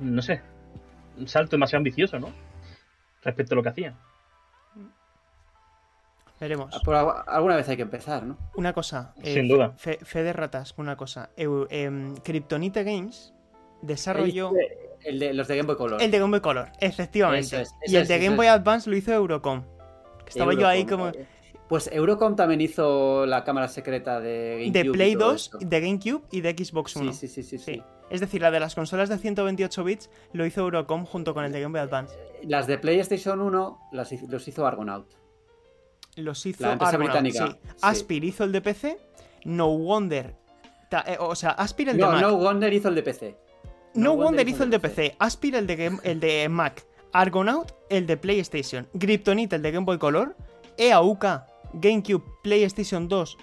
[0.00, 0.40] No sé,
[1.18, 2.30] un salto demasiado ambicioso, ¿no?
[3.22, 3.96] Respecto a lo que hacían.
[6.40, 6.74] Veremos.
[6.74, 8.36] Ah, por alguna vez hay que empezar, ¿no?
[8.56, 9.14] Una cosa.
[9.22, 9.72] Eh, Sin duda.
[9.76, 11.30] Fe, de ratas, una cosa.
[11.36, 13.32] Eh, Kryptonite Games
[13.82, 14.52] desarrolló.
[15.04, 16.02] El de, los de Game Boy Color.
[16.02, 17.64] El de Game Boy Color, efectivamente.
[17.86, 19.62] y el de Game Boy Advance lo hizo Eurocom.
[20.26, 21.12] estaba yo ahí como.
[21.68, 24.84] Pues Eurocom también hizo la cámara secreta de GameCube.
[24.84, 27.12] De Play 2, de GameCube y de Xbox One.
[27.12, 30.60] Sí, sí, sí, sí, Es decir, la de las consolas de 128 bits lo hizo
[30.60, 32.16] Eurocom junto con el de Game Boy Advance.
[32.44, 35.06] Las de PlayStation 1 las, los hizo Argonaut.
[36.16, 37.46] Los hizo la británica.
[37.48, 37.56] Sí.
[37.82, 38.98] Aspir hizo el de PC,
[39.44, 40.34] No Wonder.
[41.06, 42.20] Eh, o sea, Aspir el de Mac.
[42.20, 43.36] No Wonder hizo el de PC.
[43.94, 45.16] No, Wonder, hizo el de PC.
[45.18, 46.86] Aspir el de, el de Mac.
[47.12, 48.86] Argonaut el de PlayStation.
[48.98, 50.36] Kryptonite el de Game Boy Color.
[50.76, 51.24] EAUK
[51.74, 53.38] GameCube, PlayStation 2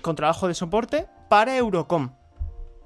[0.00, 2.14] con trabajo de soporte para Eurocom,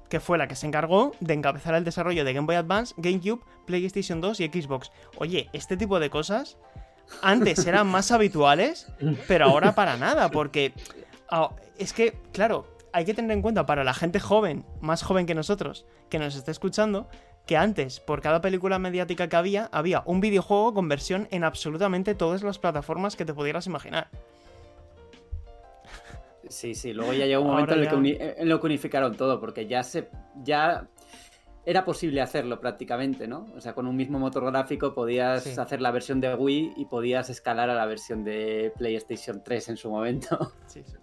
[0.09, 3.43] que fue la que se encargó de encabezar el desarrollo de Game Boy Advance, GameCube,
[3.65, 4.91] PlayStation 2 y Xbox.
[5.17, 6.57] Oye, este tipo de cosas
[7.21, 8.87] antes eran más habituales,
[9.27, 10.73] pero ahora para nada, porque
[11.29, 15.25] ah, es que, claro, hay que tener en cuenta para la gente joven, más joven
[15.25, 17.09] que nosotros, que nos está escuchando,
[17.45, 22.15] que antes, por cada película mediática que había, había un videojuego con versión en absolutamente
[22.15, 24.09] todas las plataformas que te pudieras imaginar.
[26.49, 30.09] Sí, sí, luego ya llegó un momento en, lo que unificaron todo, porque ya se.
[30.43, 30.87] ya
[31.65, 33.47] era posible hacerlo prácticamente, ¿no?
[33.55, 37.31] O sea, con un mismo motor gráfico podías hacer la versión de Wii y podías
[37.31, 40.53] escalar a la versión de PlayStation 3 en su momento.
[40.67, 40.95] Sí, sí.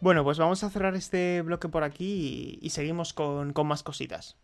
[0.00, 4.36] Bueno, pues vamos a cerrar este bloque por aquí y, seguimos con, con más cositas.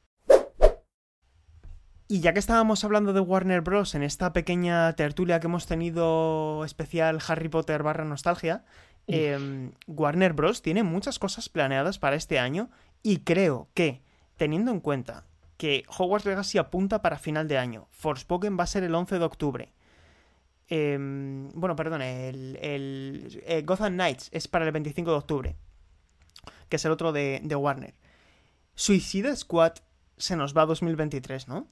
[2.07, 3.95] Y ya que estábamos hablando de Warner Bros.
[3.95, 8.64] en esta pequeña tertulia que hemos tenido especial Harry Potter barra nostalgia,
[9.07, 10.61] em, Warner Bros.
[10.61, 12.71] tiene muchas cosas planeadas para este año
[13.03, 14.03] y creo que,
[14.37, 15.25] teniendo en cuenta
[15.57, 19.25] que Hogwarts Legacy apunta para final de año, Forspoken va a ser el 11 de
[19.25, 19.73] octubre,
[20.69, 25.57] em, bueno, perdón, el, el eh, Gotham Knights es para el 25 de octubre,
[26.69, 27.95] que es el otro de, de Warner.
[28.75, 29.75] Suicide Squad
[30.19, 31.67] se nos va a 2023, ¿no?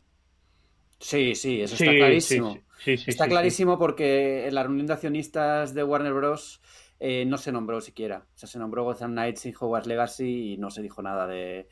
[1.02, 2.58] Sí, sí, eso está clarísimo.
[2.86, 6.60] está clarísimo porque en la reunión de accionistas de Warner Bros.
[7.04, 8.28] Eh, no se nombró siquiera.
[8.32, 11.66] O sea, se nombró Gotham Knights y Hogwarts Legacy y no se dijo nada de,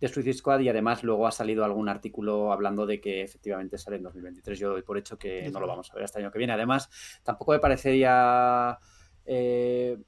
[0.00, 3.98] de Suicide Squad y además luego ha salido algún artículo hablando de que efectivamente sale
[3.98, 4.58] en 2023.
[4.58, 6.52] Yo doy por hecho que no lo vamos a ver hasta el año que viene.
[6.52, 6.90] Además,
[7.22, 8.76] tampoco me parecería
[9.24, 9.98] eh,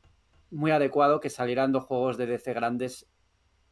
[0.50, 3.08] muy adecuado que salieran dos juegos de DC grandes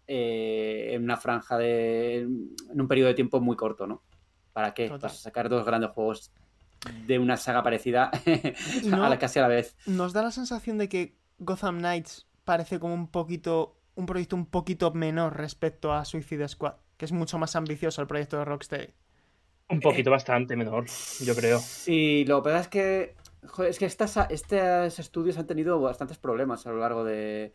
[0.07, 2.19] eh, en una franja de...
[2.19, 4.05] en un periodo de tiempo muy corto, ¿no?
[4.53, 4.88] ¿Para qué?
[4.88, 6.31] Para sacar dos grandes juegos
[7.07, 8.11] de una saga parecida
[8.93, 9.77] a la, casi a la vez.
[9.87, 13.77] Nos da la sensación de que Gotham Knights parece como un poquito.
[13.95, 18.09] un proyecto un poquito menor respecto a Suicide Squad, que es mucho más ambicioso el
[18.09, 18.88] proyecto de Rocksteady.
[19.69, 20.87] Un poquito eh, bastante menor,
[21.21, 21.59] yo creo.
[21.59, 23.15] Sí, lo que pasa es que.
[23.69, 27.53] es que estas, estos estudios han tenido bastantes problemas a lo largo de,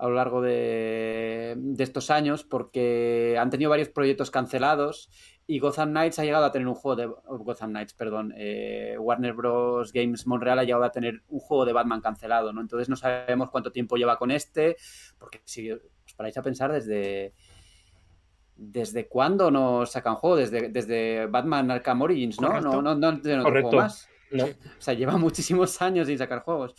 [0.00, 5.10] a lo largo de, estos años porque han tenido varios proyectos cancelados
[5.50, 9.32] y Gotham Knights ha llegado a tener un juego de Gotham Knights, perdón, eh, Warner
[9.32, 9.92] Bros.
[9.92, 12.60] Games Montreal ha llegado a tener un juego de Batman cancelado, ¿no?
[12.60, 14.76] Entonces no sabemos cuánto tiempo lleva con este,
[15.18, 15.80] porque si os
[16.16, 17.34] paráis a pensar desde
[18.54, 20.36] ¿Desde cuándo nos sacan juego?
[20.36, 22.60] Desde, desde Batman Arkham Origins, ¿no?
[22.60, 23.76] No, no, no, no, Correcto.
[23.76, 24.06] más.
[24.30, 24.44] No.
[24.44, 24.48] O
[24.78, 26.74] sea, lleva muchísimos años sin sacar juegos.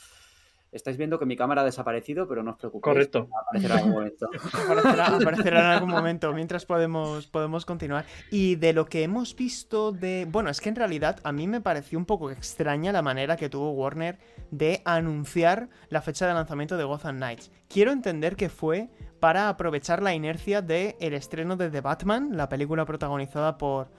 [0.71, 2.93] Estáis viendo que mi cámara ha desaparecido, pero no os preocupéis.
[2.93, 3.27] Correcto.
[3.41, 4.29] Aparecerá en algún momento.
[4.53, 8.05] Aparecerá, aparecerá en algún momento, mientras podemos, podemos continuar.
[8.29, 10.25] Y de lo que hemos visto de...
[10.29, 13.49] Bueno, es que en realidad a mí me pareció un poco extraña la manera que
[13.49, 14.17] tuvo Warner
[14.49, 17.51] de anunciar la fecha de lanzamiento de Gotham Knights.
[17.67, 22.49] Quiero entender que fue para aprovechar la inercia del el estreno de The Batman, la
[22.49, 23.89] película protagonizada por,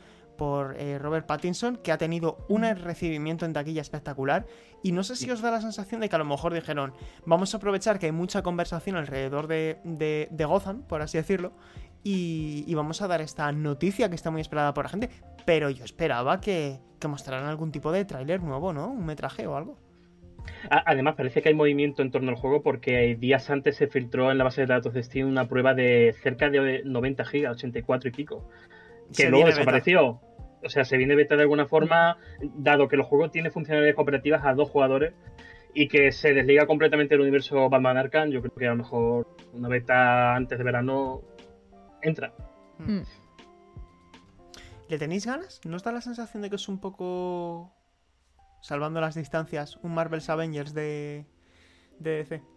[0.43, 4.45] por eh, Robert Pattinson, que ha tenido un recibimiento en taquilla espectacular.
[4.82, 7.55] Y no sé si os da la sensación de que a lo mejor dijeron, vamos
[7.55, 11.53] a aprovechar que hay mucha conversación alrededor de, de, de Gotham, por así decirlo,
[12.03, 15.11] y, y, vamos a dar esta noticia que está muy esperada por la gente.
[15.47, 18.88] Pero yo esperaba que, que mostraran algún tipo de tráiler nuevo, ¿no?
[18.88, 19.78] Un metraje o algo.
[20.70, 24.38] Además, parece que hay movimiento en torno al juego porque días antes se filtró en
[24.38, 28.12] la base de datos de Steam una prueba de cerca de 90 gigas, 84 y
[28.12, 28.49] pico,
[29.12, 30.20] que Se luego desapareció.
[30.65, 34.45] O sea, se viene beta de alguna forma, dado que el juego tiene funcionalidades cooperativas
[34.45, 35.15] a dos jugadores
[35.75, 39.37] y que se desliga completamente del universo Batman Arkham, yo creo que a lo mejor
[39.53, 41.23] una beta antes de verano
[42.03, 42.35] entra.
[42.79, 43.01] Mm.
[44.89, 45.61] ¿Le tenéis ganas?
[45.65, 47.73] ¿No os da la sensación de que es un poco,
[48.61, 51.25] salvando las distancias, un Marvel's Avengers de,
[51.99, 52.52] de DC?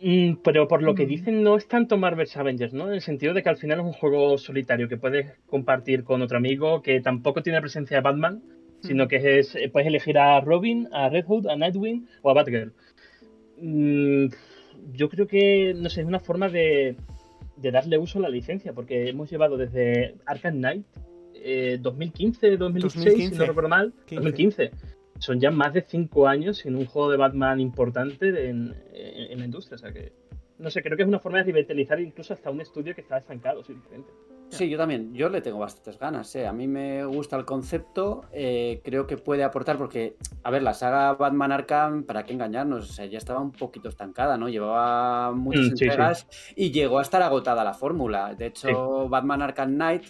[0.00, 1.08] Mm, pero por lo que Mm.
[1.08, 2.88] dicen no es tanto Marvel's Avengers, ¿no?
[2.88, 6.20] En el sentido de que al final es un juego solitario que puedes compartir con
[6.20, 8.42] otro amigo, que tampoco tiene presencia de Batman,
[8.80, 12.34] sino que es, eh, puedes elegir a Robin, a Red Hood, a Nightwing o a
[12.34, 12.72] Batgirl.
[13.60, 14.26] Mm,
[14.92, 16.96] yo creo que, no sé, es una forma de,
[17.56, 20.84] de darle uso a la licencia, porque hemos llevado desde Arkham Knight,
[21.34, 23.38] eh, 2015, 2016, si 2015.
[23.38, 24.14] no recuerdo mal, 15.
[24.16, 24.70] 2015.
[25.18, 29.38] Son ya más de 5 años sin un juego de Batman importante en, en- en
[29.38, 30.12] la industria, o sea que...
[30.58, 33.18] No sé, creo que es una forma de revitalizar incluso hasta un estudio que está
[33.18, 34.12] estancado, simplemente.
[34.50, 35.12] Sí, yo también.
[35.12, 36.32] Yo le tengo bastantes ganas.
[36.36, 36.46] ¿eh?
[36.46, 38.20] A mí me gusta el concepto.
[38.32, 42.88] eh, creo que puede aportar porque, a ver, la saga Batman Arkham, ¿para qué engañarnos?
[42.88, 44.48] O sea, ya estaba un poquito estancada, ¿no?
[44.48, 45.84] Llevaba muchas Mm, sí.
[45.86, 48.34] entregas y llegó a estar agotada la fórmula.
[48.36, 50.04] De hecho, Batman Arkham Knight,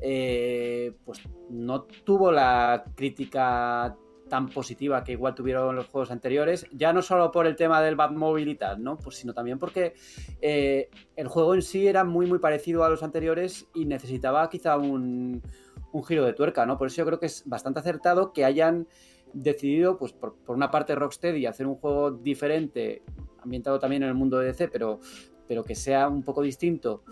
[0.00, 1.20] eh, pues
[1.50, 3.96] no tuvo la crítica
[4.28, 7.96] tan positiva que igual tuvieron los juegos anteriores, ya no solo por el tema del
[7.96, 8.96] Batmobile y tal, ¿no?
[8.98, 9.94] Pues sino también porque
[10.40, 14.76] eh, el juego en sí era muy muy parecido a los anteriores y necesitaba quizá
[14.76, 15.42] un,
[16.06, 16.76] giro de tuerca, ¿no?
[16.76, 18.86] Por eso yo creo que es bastante acertado que hayan
[19.32, 23.02] decidido, pues por, una parte Rocksteady, hacer un juego diferente,
[23.42, 25.00] ambientado también en el mundo de DC, pero
[25.64, 27.02] que sea un poco distinto.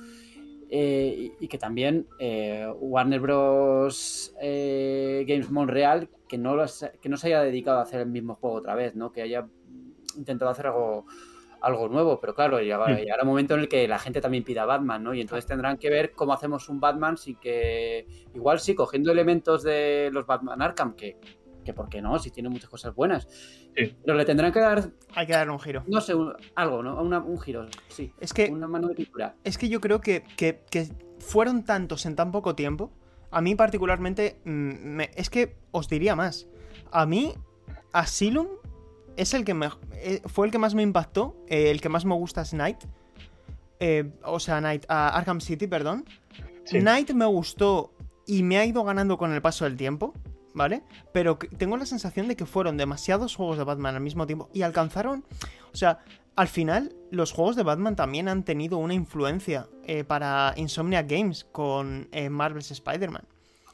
[0.71, 4.35] Eh, y, y que también eh, Warner Bros.
[4.41, 8.35] eh, Games Montreal que no, los- que no se haya dedicado a hacer el mismo
[8.35, 9.12] juego otra vez, ¿no?
[9.12, 9.47] Que haya
[10.17, 11.07] intentado hacer algo,
[11.61, 12.97] algo nuevo, pero claro, llega- Mm.
[12.97, 15.15] llegará un momento en el que la gente también pida Batman, ¿no?
[15.15, 19.62] Y entonces tendrán que ver cómo hacemos un Batman, sí que igual sí, cogiendo elementos
[19.62, 21.17] de los Batman Arkham, que,
[21.65, 23.27] que por qué no, si tiene muchas cosas buenas.
[23.77, 23.97] Sí.
[24.05, 25.83] Pero le tendrán que dar, Hay que darle un giro.
[25.89, 27.03] no sé, un- algo, ¿no?
[27.03, 28.12] Una- un giro, sí.
[28.21, 29.35] Es que Una mano de pintura.
[29.45, 30.89] Es que yo creo que, que- que
[31.19, 32.93] fueron tantos en tan poco tiempo.
[33.31, 36.47] A mí particularmente, mm, me- es que os diría más.
[36.93, 37.33] A mí,
[37.93, 38.47] Asylum
[39.17, 41.37] es el que me, eh, fue el que más me impactó.
[41.49, 42.79] eh, el que más me gusta es Night.
[43.81, 46.05] Eh, o sea, Night, ah, Arkham City, perdón.
[46.65, 46.81] Sí.
[46.81, 47.93] Night me gustó
[48.27, 50.15] y me ha ido ganando con el paso del tiempo,
[50.55, 50.83] ¿vale?
[51.13, 54.63] Pero tengo la sensación de que fueron demasiados juegos de Batman al mismo tiempo y
[54.63, 55.25] alcanzaron...
[55.73, 55.99] O sea,
[56.37, 61.45] al final los juegos de Batman también han tenido una influencia eh, para Insomnia Games
[61.45, 63.25] con eh, Marvel's Spider-Man.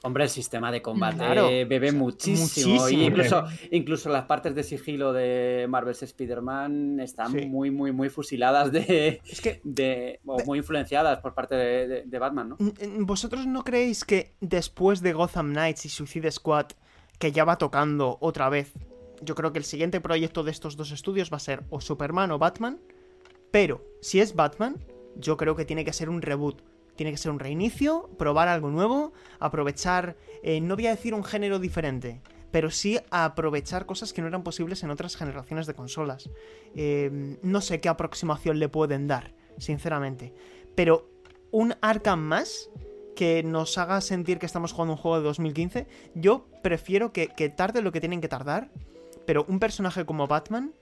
[0.03, 2.41] Hombre, el sistema de combate Claro, bebe muchísimo.
[2.73, 2.89] muchísimo.
[2.89, 7.45] Y incluso, incluso las partes de sigilo de Marvel's Spider-Man están Sí.
[7.47, 12.03] muy, muy, muy fusiladas de, Es que de- o muy influenciadas por parte de, de-
[12.07, 12.57] de Batman, ¿no?
[13.01, 16.67] ¿Vosotros no creéis que después de Gotham Knights y Suicide Squad,
[17.19, 18.73] que ya va tocando otra vez,
[19.23, 22.31] yo creo que el siguiente proyecto de estos dos estudios va a ser o Superman
[22.31, 22.81] o Batman?
[23.51, 24.77] Pero si es Batman,
[25.17, 26.63] yo creo que tiene que ser un reboot.
[27.01, 31.25] Tiene que ser un reinicio, probar algo nuevo, aprovechar, eh, no voy a decir un
[31.25, 32.21] género diferente,
[32.51, 36.29] pero sí aprovechar cosas que no eran posibles en otras generaciones de consolas.
[36.75, 40.35] Eh, no sé qué aproximación le pueden dar, sinceramente.
[40.75, 41.09] Pero
[41.51, 42.69] un Arkham más
[43.17, 47.49] que nos haga sentir que estamos jugando un juego de 2015, yo prefiero que, que
[47.49, 48.71] tarde lo que tienen que tardar,
[49.25, 50.75] pero un personaje como Batman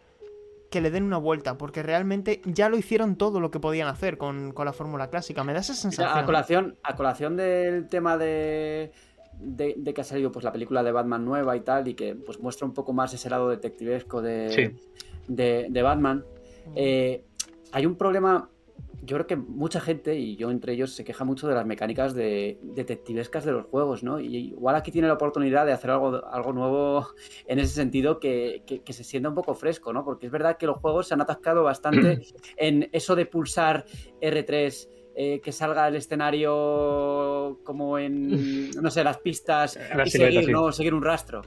[0.71, 4.19] que le den una vuelta, porque realmente ya lo hicieron todo lo que podían hacer
[4.19, 5.45] con, con la fórmula clásica.
[5.45, 6.19] Me da esa Mira, sensación.
[6.19, 8.93] A colación, a colación del tema de,
[9.41, 12.15] de, de que ha salido pues, la película de Batman nueva y tal, y que
[12.15, 14.89] pues, muestra un poco más ese lado detectivesco de, Sí.
[15.27, 16.25] de, de Batman,
[16.75, 17.25] eh,
[17.73, 18.51] hay un problema
[19.03, 22.15] yo creo que mucha gente, y yo entre ellos, se queja mucho de las mecánicas
[22.15, 24.21] de detectivescas de los juegos, ¿no?
[24.21, 27.09] Y igual aquí tiene la oportunidad de hacer algo, algo nuevo
[27.47, 30.05] en ese sentido que, que, se sienta un poco fresco, ¿no?
[30.05, 32.21] Porque es verdad que los juegos se han atascado bastante
[32.57, 33.85] en eso de pulsar
[34.21, 34.89] R3.
[35.21, 40.71] Eh, que salga el escenario como en, no sé, las pistas y seguir, ¿no?
[40.71, 41.43] seguir un rastro.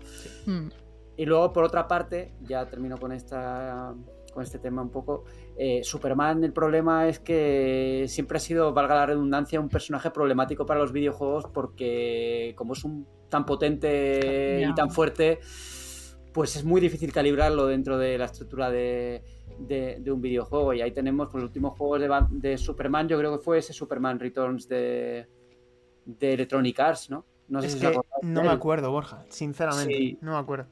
[0.45, 0.67] Hmm.
[1.15, 3.95] Y luego, por otra parte, ya termino con esta
[4.32, 5.25] con este tema un poco.
[5.57, 10.65] Eh, Superman, el problema es que siempre ha sido, valga la redundancia, un personaje problemático
[10.65, 15.39] para los videojuegos porque como es un tan potente y tan fuerte,
[16.34, 19.23] pues es muy difícil calibrarlo dentro de la estructura de,
[20.07, 20.73] un videojuego.
[20.73, 22.01] Y ahí tenemos pues, los últimos juegos
[22.32, 25.27] de, Superman, yo creo que fue ese Superman Returns de,
[26.05, 27.25] de Electronic Arts, ¿no?
[27.47, 30.67] No sé si que no me acuerdo, Borja, sinceramente, no me acuerdo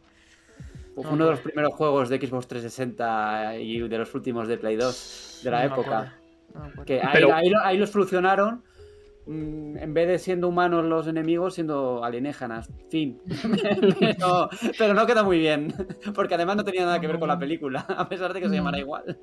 [1.07, 5.41] uno de los primeros juegos de Xbox 360 y de los últimos de Play 2
[5.43, 6.19] de la época.
[6.85, 8.63] que ahí, los solucionaron.
[9.25, 12.69] Mm, en vez de siendo humanos los enemigos, siendo alienígenas.
[12.89, 13.19] Fin.
[14.77, 15.73] pero, no queda muy bien.
[16.15, 18.55] Porque además no tenía nada que ver con la película, a pesar de que se
[18.55, 19.17] llamara igual.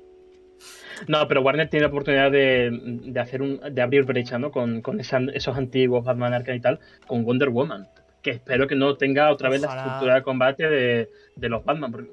[1.07, 4.49] No, pero Warner tiene la oportunidad de, hacer un, de abrir brecha, ¿no?
[4.51, 7.87] Con, esos antiguos Batman Arkham y tal, con Wonder Woman
[8.21, 12.09] que espero que no tenga otra vez la estructura de combate de, los Batman.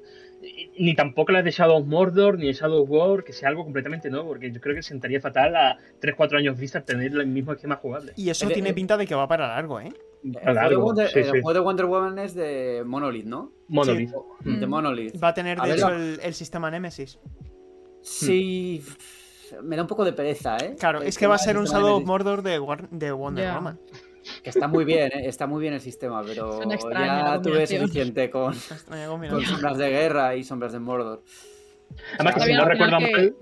[0.77, 4.09] ni tampoco la de Shadow of Mordor ni de Shadow War, que sea algo completamente
[4.09, 7.75] nuevo, porque yo creo que sentaría fatal a 3-4 años vista tener el mismo esquema
[7.77, 8.13] jugable.
[8.15, 9.91] Y eso tiene pinta de que va para largo, ¿eh?
[10.25, 10.93] El, juego
[11.53, 13.51] de, Wonder Woman es de Monolith, ¿no?
[13.67, 14.11] Monolith.
[14.43, 15.23] De Monolith.
[15.23, 17.19] Va a tener, de hecho, el, sistema Nemesis.
[18.01, 18.83] Sí.
[19.61, 20.75] Me da un poco de pereza, ¿eh?
[20.79, 23.79] Claro, es que va a ser un Shadow of Mordor de, de Wonder Woman.
[24.43, 25.27] Que está muy bien, ¿eh?
[25.27, 26.59] está muy bien el sistema, pero
[26.91, 28.53] ya tuve suficiente con,
[29.29, 31.21] con, sombras de guerra y sombras de Mordor.
[32.15, 33.35] Además, que si no recuerdo mal.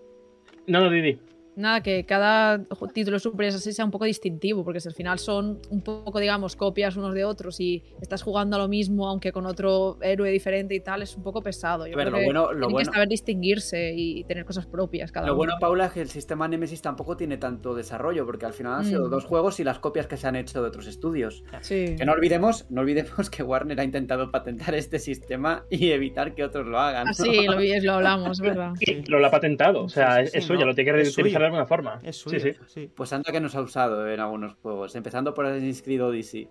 [0.68, 1.20] No, no, Didi.
[1.56, 5.60] Nada, que cada título Super así sea un poco distintivo, porque si al final son
[5.70, 9.46] un poco, digamos, copias unos de otros y estás jugando a lo mismo, aunque con
[9.46, 11.86] otro héroe diferente y tal, es un poco pesado.
[11.86, 15.36] Yo creo lo que bueno, tienen que saber distinguirse y tener cosas propias cada Lo
[15.36, 18.86] bueno, Paula, es que el sistema Nemesis tampoco tiene tanto desarrollo, porque al final han
[18.86, 19.12] sido mm.
[19.12, 21.44] dos juegos y las copias que se han hecho de otros estudios.
[21.62, 21.96] Sí.
[21.98, 26.44] Que no olvidemos, no olvidemos que Warner ha intentado patentar este sistema y evitar que
[26.44, 27.10] otros lo hagan.
[27.10, 28.72] Ah, sí, lo, lo hablamos, ¿verdad?
[28.80, 29.04] Sí.
[29.08, 32.00] Lo, ha patentado, o sea, eso ya lo tiene que reutilizar de alguna forma.
[32.04, 32.92] Es suyo, sí, sí.
[32.94, 36.50] Pues anda que nos ha usado en algunos juegos, empezando por Assassin's Creed Odyssey.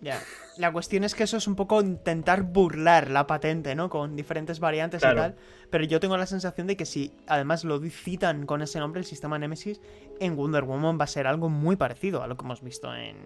[0.00, 0.20] Ya.
[0.56, 3.88] La cuestión es que eso es un poco intentar burlar la patente, ¿no?
[3.88, 5.34] Con diferentes variantes y tal.
[5.70, 9.06] Pero yo tengo la sensación de que si además lo citan con ese nombre, el
[9.06, 9.80] sistema Nemesis,
[10.20, 13.16] en Wonder Woman va a ser algo muy parecido a lo que hemos visto en,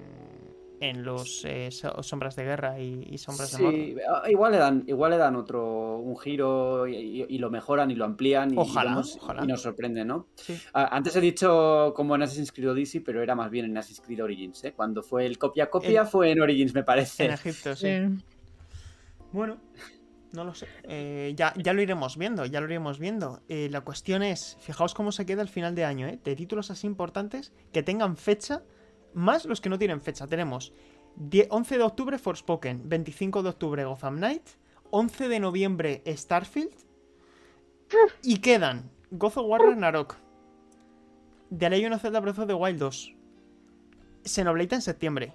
[0.83, 4.03] en los eh, Sombras de Guerra y, Sombras de Mordor.
[4.11, 8.05] Ah, igual le dan, igual le dan otro, un giro y, lo mejoran y lo
[8.05, 9.01] amplían y, ojalá,
[9.43, 10.26] y, nos sorprende, ¿no?
[10.74, 14.01] Ah, antes he dicho como en Assassin's Creed Odyssey, pero era más bien en Assassin's
[14.01, 14.72] Creed Origins, ¿eh?
[14.72, 17.26] Cuando fue el copia-copia fue en Origins, me parece.
[17.26, 17.89] En Egipto, sí.
[19.30, 19.59] Bueno,
[20.33, 20.66] no lo sé.
[20.83, 23.41] Eh, ya, ya, lo iremos viendo, ya lo iremos viendo.
[23.49, 26.18] Eh, la cuestión es, fijaos cómo se queda el final de año, ¿eh?
[26.24, 28.62] De títulos así importantes que tengan fecha
[29.15, 30.27] más los que no tienen fecha.
[30.27, 30.73] Tenemos
[31.51, 34.43] 11 de octubre Forspoken, 25 de octubre Gotham Knight,
[34.91, 36.75] 11 de noviembre Starfield
[38.23, 40.17] y quedan God of War Ragnarok,
[41.57, 43.15] The Legend of Zelda Breath of the Wild 2,
[44.25, 45.33] Xenoblade en septiembre,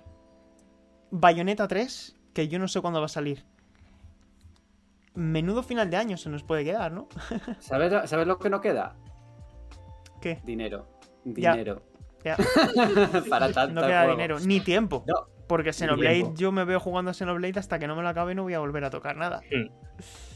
[1.11, 3.45] Bayonetta 3, que yo no sé cuándo va a salir.
[5.13, 7.07] Menudo final de año se nos puede quedar, ¿no?
[7.59, 8.95] ¿Sabes, ¿Sabes lo que no queda?
[10.21, 10.41] ¿Qué?
[10.43, 10.88] Dinero.
[11.23, 11.82] Dinero.
[13.30, 13.82] Para tanto.
[13.82, 15.05] No queda dinero, ni tiempo.
[15.47, 18.43] porque Xenoblade, yo me veo jugando a Xenoblade hasta que no me lo acabe no
[18.43, 19.41] voy a volver a tocar nada.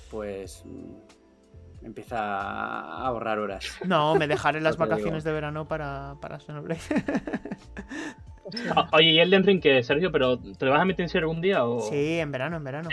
[0.10, 3.80] Pues mm, empieza a ahorrar horas.
[3.86, 6.82] No, me dejaré las vacaciones de verano para, para Xenoblade.
[8.92, 10.12] Oye, ¿y Elden Ring qué, Sergio?
[10.12, 11.64] ¿Pero te lo vas a meter en serio algún día?
[11.64, 11.80] O...
[11.82, 12.89] Sí, en verano, en verano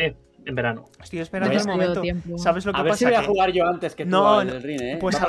[0.48, 0.86] en verano.
[1.02, 2.02] Estoy esperando el momento.
[2.38, 4.62] ¿Sabes lo que a ver Si voy a jugar yo antes que tú no, el
[4.62, 4.98] ring, ¿eh?
[5.00, 5.28] Pues a,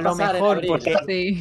[0.00, 0.94] lo, mejor, porque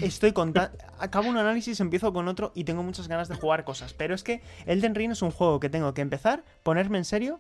[0.04, 0.78] estoy contando.
[1.00, 3.94] Acabo un análisis, empiezo con otro y tengo muchas ganas de jugar cosas.
[3.94, 7.40] Pero es que Elden Ring es un juego que tengo que empezar, ponerme en serio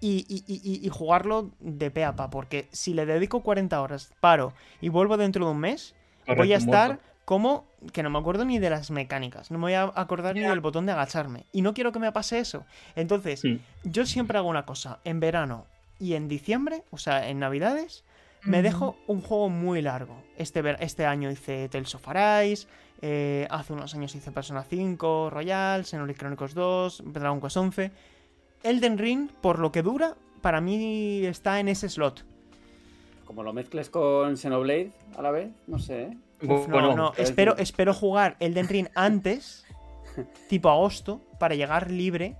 [0.00, 2.28] y, y, jugarlo de pe a pa.
[2.28, 5.94] Porque si le dedico 40 horas, paro y vuelvo dentro de un mes,
[6.36, 9.72] voy a estar como que no me acuerdo ni de las mecánicas, no me voy
[9.74, 11.46] a acordar ni del botón de agacharme.
[11.52, 12.64] Y no quiero que me pase eso.
[12.96, 13.42] Entonces,
[13.84, 15.66] yo siempre hago una cosa, en verano
[15.98, 18.04] y en diciembre, o sea, en navidades,
[18.42, 20.22] me dejo un juego muy largo.
[20.36, 22.66] Este, este año hice Tales of Arise,
[23.00, 27.92] eh, hace unos años hice Persona 5, Royal, Xenoblade Chronicles 2, Dragon Quest 11.
[28.62, 32.24] Elden Ring, por lo que dura, para mí está en ese slot.
[33.24, 36.18] Como lo mezcles con Xenoblade a la vez, no sé, ¿eh?
[36.42, 39.64] Uf, Bueno, no, es- espero, espero jugar Elden Ring antes,
[40.48, 42.36] tipo agosto, para llegar libre.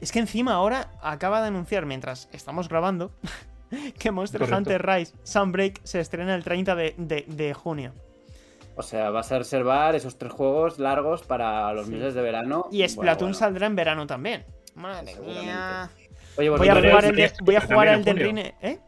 [0.00, 3.12] Es que encima ahora acaba de anunciar, mientras estamos grabando,
[3.98, 4.58] que Monster Correcto.
[4.58, 7.92] Hunter Rise Sunbreak se estrena el 30 de, de- de junio.
[8.78, 11.92] O sea, vas a reservar esos tres juegos largos para los Sí.
[11.92, 12.66] meses de verano.
[12.70, 13.34] Y Splatoon Bueno, bueno.
[13.34, 14.44] saldrá en verano también.
[14.74, 15.88] Madre mía.
[16.36, 18.28] Oye, Voy a jugar el de, voy a Striker jugar también el de en Ring.
[18.28, 18.52] junio.
[18.60, 18.78] ¿Eh?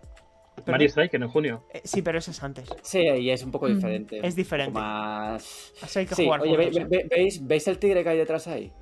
[0.73, 1.65] Mario Striker en junio.
[1.73, 2.69] Eh, Sí, pero ese es antes.
[2.83, 3.75] Sí, y es un poco Mm.
[3.75, 4.21] diferente.
[4.27, 4.73] Es diferente.
[4.73, 5.73] Más...
[5.83, 6.87] Así hay que Sí, jugar oye, juntos, ¿eh?
[6.89, 8.73] ve- ¿veis, ¿veis el tigre que hay detrás ahí?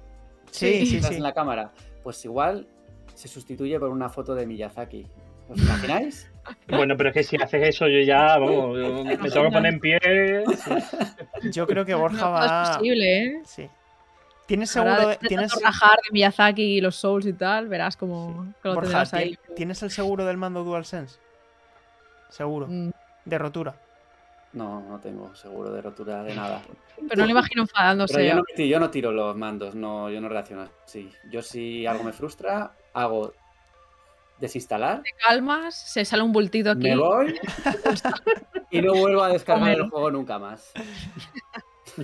[0.51, 1.17] Sí, sí, Detrás sí.
[1.17, 1.73] en la cámara.
[2.03, 2.67] Pues igual
[3.15, 5.07] se sustituye por una foto de Miyazaki.
[5.49, 6.31] ¿Os imagináis?
[6.69, 9.73] Bueno, pero es que si haces eso, yo ya, vamos, yo me tengo que poner
[9.75, 9.99] en pie.
[11.53, 12.63] Yo creo que Borja No, va.
[12.63, 13.41] es posible, ¿eh?
[13.45, 13.69] Sí.
[14.47, 18.53] ¿Tienes seguro, de, tienes, tanto rajar de Miyazaki y los Souls y tal, verás como
[18.63, 19.39] lo Borja, tendrás ¿ti- ahí.
[19.57, 21.19] ¿tienes el seguro del mando DualSense?
[22.29, 22.67] Seguro.
[22.69, 22.91] Mm,
[23.25, 23.75] De rotura.
[24.53, 26.63] No, no tengo seguro de rotura de nada.
[27.09, 28.15] Pero no lo imagino enfadándose.
[28.15, 31.13] Pero yo no, yo no tiro los mandos, no, yo no reacciono así.
[31.31, 33.35] Yo si algo me frustra, hago
[34.39, 36.83] desinstalar, Te calmas, se sale un bultito aquí.
[36.89, 37.39] me voy
[38.71, 40.73] y no vuelvo a descargar el juego nunca más.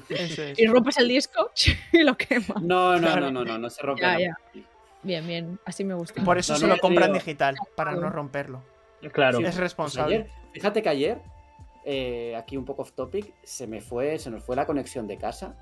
[0.08, 0.58] Eso es.
[0.58, 1.50] Y rompes el disco
[1.92, 2.60] y lo quemas.
[2.62, 3.20] No, no, Claro.
[3.22, 4.02] no, no, no, no se rompe.
[4.02, 4.20] Ya, nada.
[4.20, 4.62] ya.
[5.02, 5.58] Bien, bien.
[5.64, 6.22] Así me gusta.
[6.22, 8.62] Por eso No, se no, lo compran digital, para no romperlo.
[9.10, 9.38] Claro.
[9.38, 9.44] Sí.
[9.44, 10.14] Es Pues responsable.
[10.16, 11.22] ayer, fíjate que ayer,
[11.84, 15.18] eh, aquí un poco off topic, se me fue, se nos fue la conexión de
[15.18, 15.56] casa.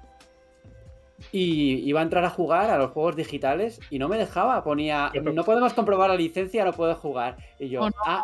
[1.32, 4.64] Y iba a entrar a jugar a los juegos digitales y no me dejaba.
[4.64, 7.36] Ponía, no podemos comprobar la licencia, no puedo jugar.
[7.58, 7.94] Y yo, Oh, no.
[8.06, 8.22] ah,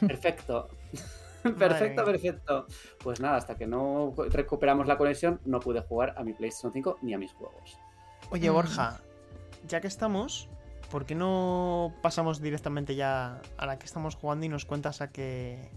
[0.06, 0.68] perfecto.
[1.58, 2.66] perfecto, perfecto.
[3.02, 6.98] Pues nada, hasta que no recuperamos la conexión, no pude jugar a mi PlayStation 5
[7.02, 7.78] ni a mis juegos.
[8.30, 8.54] Oye, Mm.
[8.54, 9.00] Borja,
[9.68, 10.48] ya que estamos,
[10.90, 15.10] ¿por qué no pasamos directamente ya a la que estamos jugando y nos cuentas a
[15.10, 15.70] qué,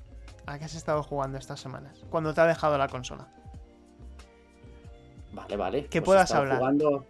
[0.45, 2.03] a qué has estado jugando estas semanas?
[2.09, 3.27] Cuando te ha dejado la consola.
[5.33, 5.85] Vale, vale.
[5.85, 6.57] Que Pues puedas hablar.
[6.57, 7.05] jugando-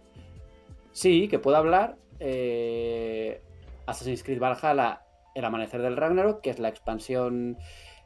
[0.92, 1.96] Sí, que puedo hablar.
[2.22, 3.42] eh,
[3.86, 5.00] Assassin's Creed Valhalla,
[5.34, 7.56] El Amanecer del Ragnarok, que es la expansión,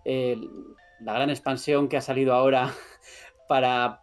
[0.05, 0.36] eh,
[1.01, 2.70] la gran expansión que ha salido ahora
[3.49, 4.03] para,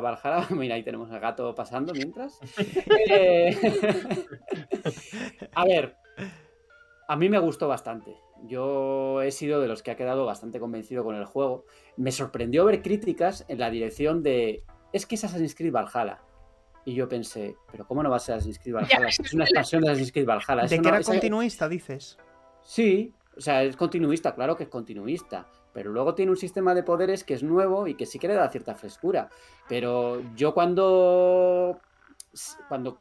[0.00, 0.46] Valhalla.
[0.50, 2.38] Mira, ahí tenemos al gato pasando mientras.
[3.10, 3.56] Eh,
[5.54, 5.96] a ver,
[7.08, 8.16] a mí me gustó bastante.
[8.46, 11.64] Yo he sido de los que ha quedado bastante convencido con el juego.
[11.96, 16.20] Me sorprendió ver críticas en la dirección de es que es Assassin's Creed Valhalla.
[16.84, 18.98] Y yo pensé, pero ¿cómo no va a ser Assassin's Creed Valhalla?
[19.00, 20.62] Ya, Es una expansión de Assassin's Creed Valhalla.
[20.62, 22.18] ¿De Eso que no- era esa- continuista, dices?
[22.62, 25.46] Sí, o sea, es continuista, claro que es continuista.
[25.72, 28.34] Pero luego tiene un sistema de poderes que es nuevo y que sí que le
[28.34, 29.28] da cierta frescura.
[29.68, 31.80] Pero yo cuando.
[32.68, 33.00] Cuando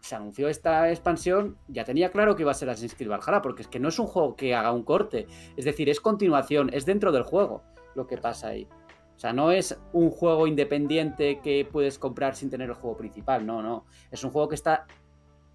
[0.00, 3.62] se anunció esta expansión, ya tenía claro que iba a ser Assassin's Creed Valhalla, porque
[3.62, 5.26] es que no es un juego que haga un corte.
[5.56, 7.62] Es decir, es continuación, es dentro del juego
[7.94, 8.68] lo que pasa ahí.
[9.16, 13.44] O sea, no es un juego independiente que puedes comprar sin tener el juego principal,
[13.44, 13.84] no, no.
[14.12, 14.86] Es un juego que está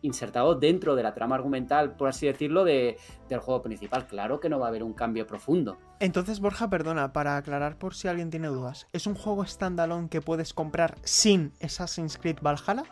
[0.03, 2.97] insertado dentro de la trama argumental, por así decirlo, de,
[3.29, 4.05] del juego principal.
[4.05, 5.77] Claro que no va a haber un cambio profundo.
[5.99, 10.21] Entonces, Borja, perdona, para aclarar por si alguien tiene dudas, ¿es un juego standalone que
[10.21, 12.83] puedes comprar sin Assassin's Creed Valhalla?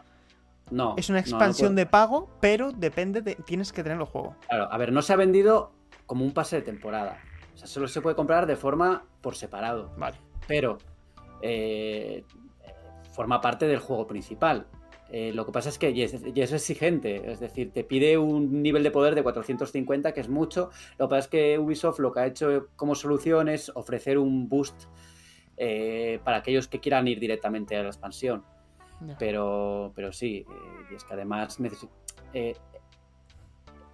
[0.71, 0.95] No.
[0.97, 3.35] Es una no, no expansión de pago, pero depende de.
[3.35, 4.35] Tienes que tener el juego.
[4.47, 5.73] Claro, a ver, no se ha vendido
[6.05, 7.19] como un pase de temporada.
[7.53, 9.91] O sea, solo se puede comprar de forma por separado.
[9.97, 10.15] Vale.
[10.47, 10.77] Pero
[11.41, 12.23] eh,
[13.11, 14.65] forma parte del juego principal.
[15.13, 16.13] Eh, lo que pasa es que y es,
[16.53, 20.69] exigente, es decir, te pide un nivel de poder de 450, que es mucho.
[20.97, 24.47] Lo que pasa es que Ubisoft lo que ha hecho como solución es ofrecer un
[24.47, 24.85] boost
[25.57, 28.43] eh, para aquellos que quieran ir directamente a la expansión.
[29.19, 31.59] Pero, pero sí, eh, y es que además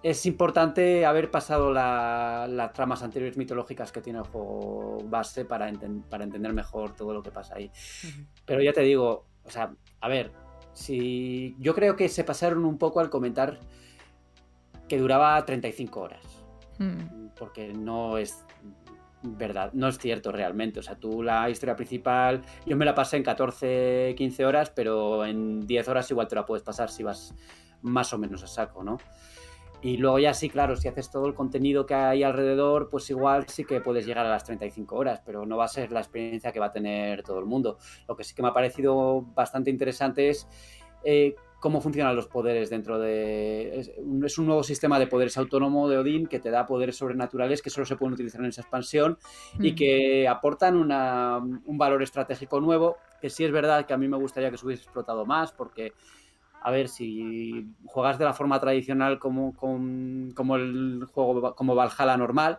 [0.02, 5.68] es importante haber pasado la- las tramas anteriores mitológicas que tiene el juego base para,
[5.68, 7.70] enten- para entender mejor todo lo que pasa ahí.
[8.44, 10.30] Pero ya te digo, o sea, a ver,
[10.78, 13.58] si yo creo que se pasaron un poco al comentar
[14.88, 16.22] que duraba 35 horas
[16.78, 17.30] mm.
[17.36, 18.44] porque no es
[19.22, 20.78] verdad, no es cierto realmente.
[20.78, 25.26] O sea, tú la historia principal, yo me la pasé en 14, 15 horas, pero
[25.26, 27.34] en 10 horas igual te la puedes pasar si vas
[27.82, 28.98] más o menos a saco, ¿no?
[29.80, 33.46] Y luego ya sí, claro, si haces todo el contenido que hay alrededor, pues igual
[33.48, 36.50] sí que puedes llegar a las 35 horas, pero no va a ser la experiencia
[36.50, 37.78] que va a tener todo el mundo.
[38.08, 40.48] Lo que sí que me ha parecido bastante interesante es
[41.04, 43.78] eh, cómo funcionan los poderes dentro de...
[43.78, 46.96] Es un, es un nuevo sistema de poderes autónomo de Odín que te da poderes
[46.96, 49.16] sobrenaturales que solo se pueden utilizar en esa expansión
[49.60, 49.74] y Mm.
[49.76, 54.16] que aportan una- un valor estratégico nuevo, que sí es verdad que a mí me
[54.16, 55.92] gustaría que se hubiese explotado más, porque,
[56.60, 62.16] a ver, si juegas de la forma tradicional como, con- como el juego, como Valhalla
[62.16, 62.58] normal,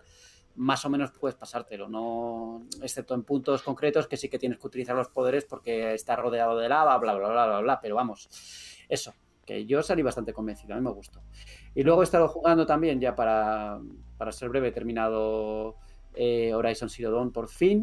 [0.56, 4.68] más o menos puedes pasártelo, no excepto en puntos concretos que sí que tienes que
[4.68, 8.28] utilizar los poderes porque está rodeado de lava, bla, bla, bla, bla, bla, pero vamos,
[8.90, 9.14] eso,
[9.46, 11.22] que yo salí bastante convencido, a mí me gustó.
[11.76, 13.80] Y luego he estado jugando también, ya para,
[14.18, 15.76] para ser breve, he terminado
[16.14, 17.82] eh, Horizon Zero Dawn por fin.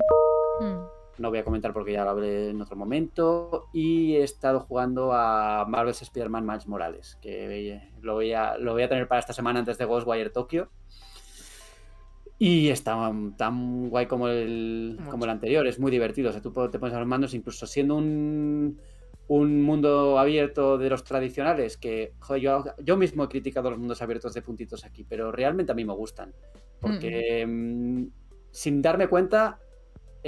[0.60, 1.05] Mm.
[1.18, 3.68] No voy a comentar porque ya lo hablé en otro momento.
[3.72, 8.82] Y he estado jugando a Marvel's Spider-Man Miles Morales, que lo voy, a, lo voy
[8.82, 10.68] a tener para esta semana antes de Ghostwire Tokyo.
[12.38, 16.28] Y está tan guay como el, como el anterior, es muy divertido.
[16.28, 18.78] O sea, tú te pones a los mandos, incluso siendo un,
[19.28, 24.02] un mundo abierto de los tradicionales, que joder, yo, yo mismo he criticado los mundos
[24.02, 26.34] abiertos de puntitos aquí, pero realmente a mí me gustan.
[26.80, 28.06] Porque mm,
[28.50, 29.58] sin darme cuenta,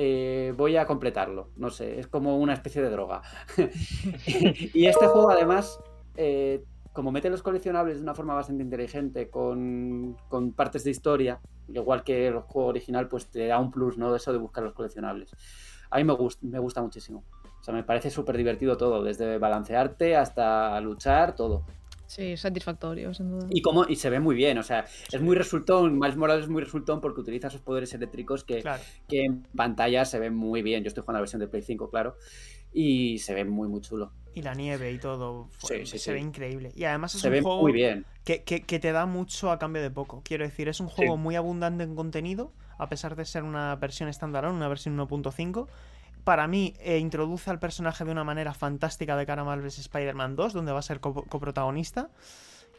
[0.01, 1.49] eh, voy a completarlo.
[1.57, 3.21] No sé, es como una especie de droga.
[4.73, 5.81] y este juego, además,
[6.15, 11.41] eh, como mete los coleccionables de una forma bastante inteligente, con, con, partes de historia,
[11.67, 14.15] igual que el juego original, pues te da un plus, ¿no?
[14.15, 15.35] Eso de buscar los coleccionables.
[15.91, 17.25] A mí me, gusta, me gusta muchísimo.
[17.61, 21.65] O sea, me parece súper divertido todo, desde balancearte hasta luchar, todo.
[22.09, 23.47] Sí, satisfactorio, sin duda.
[23.51, 26.49] Y, como, y se ve muy bien, o sea, es muy resultón, Miles Morales es
[26.51, 28.83] muy resultón porque utiliza esos poderes eléctricos que, Claro.
[29.07, 30.83] que en pantalla se ven muy bien.
[30.83, 32.17] Yo estoy jugando la versión de Play 5, claro,
[32.73, 34.13] y se ve muy, muy chulo.
[34.35, 35.49] Y la nieve y todo.
[35.59, 36.11] fue- Sí, sí, se sí.
[36.13, 36.73] ve increíble.
[36.75, 38.07] Y además es Se un ve juego muy bien.
[38.25, 40.23] que, que- que te da mucho a cambio de poco.
[40.25, 44.09] Quiero decir, es un juego muy abundante en contenido, a pesar de ser una versión
[44.09, 45.69] estándar, una versión 1.5.
[46.29, 50.37] Para mí, eh, introduce al personaje de una manera fantástica de cara a Marvel's Spider-Man
[50.37, 52.11] 2, donde va a ser co- coprotagonista.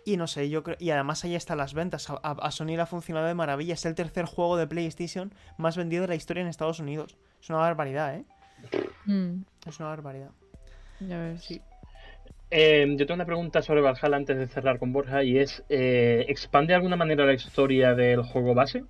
[0.05, 0.77] Y no sé, yo creo.
[0.79, 2.11] Y además ahí están las ventas.
[2.11, 3.73] A, a- a Sony le ha funcionado de maravilla.
[3.73, 7.17] Es el tercer juego de PlayStation más vendido de la historia en Estados Unidos.
[7.41, 8.23] Es una barbaridad, ¿eh?
[9.05, 10.29] Mm, Es una barbaridad.
[10.99, 11.41] ya ves.
[11.43, 11.59] Sí.
[12.51, 16.23] Eh, yo tengo una pregunta sobre Valhalla antes de cerrar con Borja y es, eh,
[16.29, 18.83] ¿expande de alguna manera la historia del juego base?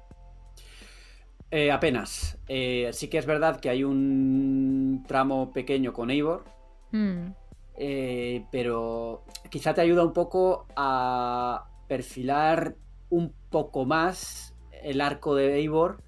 [1.52, 2.38] Eh, apenas.
[2.48, 6.44] Eh, sí que es verdad que hay un tramo pequeño con Eivor,
[6.92, 7.34] Mm,
[7.76, 12.76] eh, pero quizá te ayuda un poco a perfilar
[13.10, 16.02] un poco más el arco de Eivor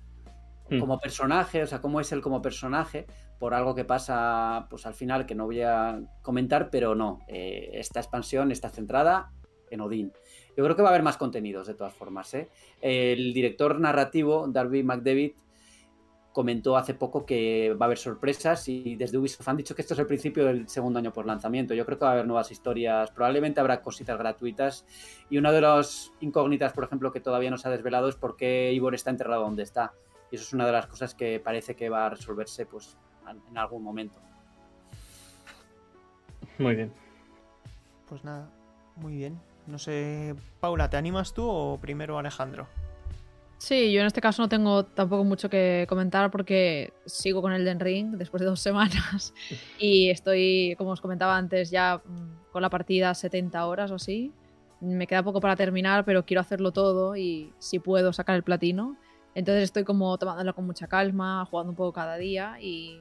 [0.70, 0.80] Hmm.
[0.80, 3.06] como personaje, o sea, cómo es él como personaje,
[3.40, 7.72] por algo que pasa pues al final que no voy a comentar, pero no, eh,
[7.74, 9.32] esta expansión está centrada
[9.70, 10.14] en Odín.
[10.58, 12.34] Yo creo que va a haber más contenidos de todas formas.
[12.34, 12.50] ¿eh?
[12.82, 15.32] El director narrativo, Darby McDavid,
[16.32, 19.94] comentó hace poco que va a haber sorpresas y desde Ubisoft han dicho que esto
[19.94, 21.74] es el principio del segundo año por lanzamiento.
[21.74, 24.86] Yo creo que va a haber nuevas historias, probablemente habrá cositas gratuitas
[25.30, 28.38] y una de las incógnitas, por ejemplo, que todavía no se ha desvelado es por
[28.38, 29.94] qué Ivor está enterrado donde está.
[30.32, 32.98] Y eso es una de las cosas que parece que va a resolverse pues
[33.50, 34.20] en algún momento.
[36.58, 36.94] Muy bien.
[38.08, 38.50] Pues nada,
[38.96, 39.51] muy bien.
[39.72, 42.68] No sé, Paula, ¿te animas tú o primero Alejandro?
[43.58, 47.64] Sí, yo en este caso no tengo tampoco mucho que comentar porque sigo con el
[47.64, 49.34] Den Ring después de dos semanas
[49.80, 54.34] y estoy, como os comentaba antes, ya mm, con la partida 70 horas o así.
[54.82, 58.98] Me queda poco para terminar, pero quiero hacerlo todo y si puedo sacar el platino.
[59.36, 63.00] Entonces estoy como tomándolo con mucha calma, jugando un poco cada día y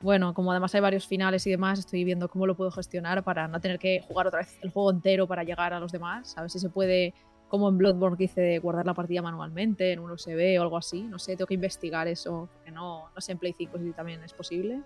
[0.00, 3.48] bueno, como además hay varios finales y demás, estoy viendo cómo lo puedo gestionar para
[3.48, 6.36] no tener que jugar otra vez el juego entero para llegar a los demás.
[6.36, 7.14] A ver si se puede
[7.48, 11.02] como en Bloodborne que guardar la partida manualmente en un USB o algo así.
[11.02, 14.22] No sé, tengo que investigar eso, porque no, no sé en Play 5 si también
[14.24, 14.80] es posible.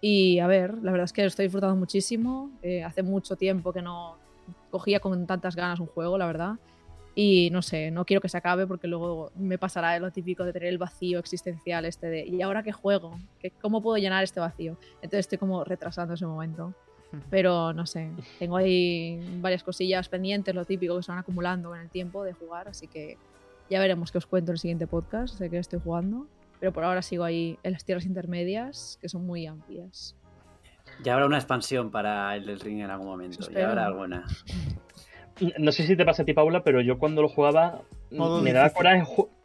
[0.00, 2.50] Y a ver, la verdad es que lo estoy disfrutando muchísimo.
[2.62, 4.16] Eh, hace mucho tiempo que no
[4.70, 6.54] cogía con tantas ganas un juego, la verdad.
[7.14, 10.52] Y no sé, no quiero que se acabe porque luego me pasará lo típico de
[10.52, 13.18] tener el vacío existencial este de ¿y ahora qué juego?
[13.38, 14.76] ¿Qué, ¿Cómo puedo llenar este vacío?
[14.96, 16.74] Entonces estoy como retrasando ese momento.
[17.30, 18.10] Pero no sé,
[18.40, 22.32] tengo ahí varias cosillas pendientes, lo típico que se van acumulando en el tiempo de
[22.32, 23.16] jugar, así que
[23.70, 26.26] ya veremos qué os cuento en el siguiente podcast de que estoy jugando.
[26.60, 30.16] Pero por ahora sigo ahí en las tierras intermedias, que son muy amplias.
[31.02, 33.48] Ya habrá una expansión para el del ring en algún momento.
[33.50, 34.24] Ya habrá alguna.
[35.58, 38.52] No sé si te pasa a ti, Paula, pero yo cuando lo jugaba Modo me
[38.52, 39.04] daba coraje.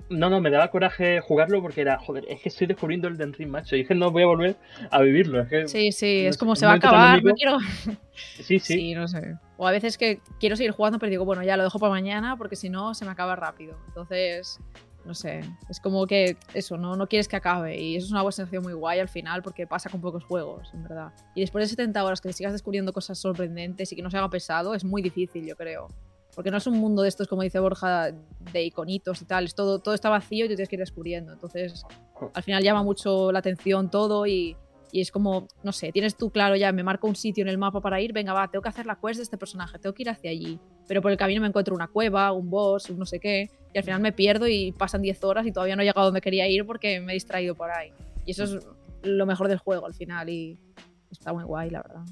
[0.10, 3.32] No, no, me daba coraje jugarlo porque era, joder, es que estoy descubriendo el Den
[3.32, 3.76] Ring, macho.
[3.76, 4.56] Y es que no voy a volver
[4.90, 5.42] a vivirlo.
[5.42, 7.60] Es que, Sí, sí, no es sé, como se va a acabar, no quiero...
[8.42, 8.74] sí, sí.
[8.74, 9.36] Sí, no sé.
[9.58, 12.38] O a veces que quiero seguir jugando, pero digo, bueno, ya lo dejo para mañana
[12.38, 13.78] porque si no se me acaba rápido.
[13.88, 14.60] Entonces,
[15.06, 15.42] no sé.
[15.70, 17.80] Es como que eso, no, no quieres que acabe.
[17.80, 20.84] Y eso es una sensación muy guay al final porque pasa con pocos juegos, en
[20.84, 21.12] verdad.
[21.36, 24.30] Y después de 70 horas que sigas descubriendo cosas sorprendentes y que no se haga
[24.30, 25.88] pesado, es muy difícil, yo creo.
[26.36, 29.46] Porque no es un mundo de estos, como dice Borja, de iconitos y tal.
[29.46, 31.34] Es todo, todo está vacío y tú tienes que ir descubriendo.
[31.34, 31.84] Entonces,
[32.34, 34.56] al final llama mucho la atención todo y,
[34.92, 37.58] y es como, no sé, tienes tú claro ya, me marco un sitio en el
[37.58, 40.04] mapa para ir, venga, va, tengo que hacer la quest de este personaje, tengo que
[40.04, 40.60] ir hacia allí.
[40.88, 43.78] pero por el camino me encuentro una cueva, un boss, un no sé qué, y
[43.78, 46.48] al final me pierdo y pasan 10 horas y todavía no he llegado donde quería
[46.48, 47.92] ir porque me he distraído por ahí.
[48.26, 48.60] Y eso es
[49.04, 50.58] lo mejor del juego al final y
[51.12, 52.04] está muy guay, la verdad.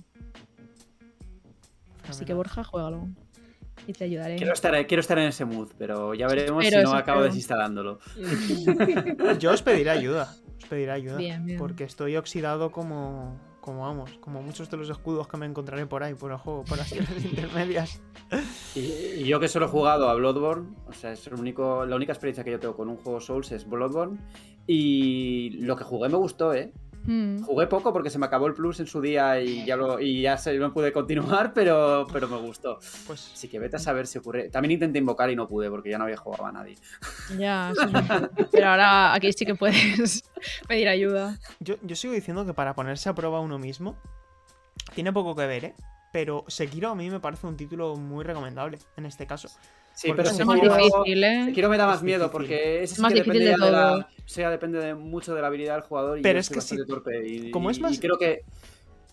[2.07, 3.07] Así que Borja, juégalo.
[3.85, 4.35] Y te ayudaré.
[4.35, 7.23] Quiero estar, quiero estar en ese mood, pero ya veremos si no acabo espero.
[7.23, 7.99] desinstalándolo.
[9.39, 10.35] Yo os pediré ayuda.
[10.57, 11.17] Os pediré ayuda.
[11.17, 11.59] Bien, bien.
[11.59, 13.39] Porque estoy oxidado como.
[13.61, 16.63] Como vamos, como muchos de los escudos que me encontraré por ahí, por el juego,
[16.63, 18.01] por las tierras intermedias.
[18.75, 21.97] Y, y yo que solo he jugado a Bloodborne, o sea, es el único, la
[21.97, 24.19] única experiencia que yo tengo con un juego Souls es Bloodborne.
[24.67, 26.71] Y lo que jugué me gustó, ¿eh?
[27.07, 27.41] Mm.
[27.41, 30.21] Jugué poco porque se me acabó el plus en su día y ya, lo, y
[30.21, 32.79] ya se, no pude continuar, pero, pero me gustó.
[33.07, 34.49] Pues Así que vete a saber si ocurre.
[34.49, 36.77] También intenté invocar y no pude porque ya no había jugado a nadie.
[37.37, 38.29] Ya, verdad.
[38.51, 40.29] Pero ahora aquí sí que puedes
[40.67, 41.39] pedir ayuda.
[41.61, 43.95] yo, yo sigo diciendo que para ponerse a prueba uno mismo,
[44.93, 45.75] tiene poco que ver, ¿eh?
[46.11, 49.49] Pero Sekiro a mí me parece un título muy recomendable en este caso.
[49.97, 51.45] Sí, Porque pero es Sekiro, difícil, ¿eh?
[51.45, 53.71] Sekiro me da más miedo porque ese sí Más que difícil depende de ya de
[53.71, 53.99] la, todo.
[54.25, 56.85] o sea, depende de mucho de la habilidad del jugador y Pero es que si-
[56.85, 58.41] torpe y, como es más- y creo que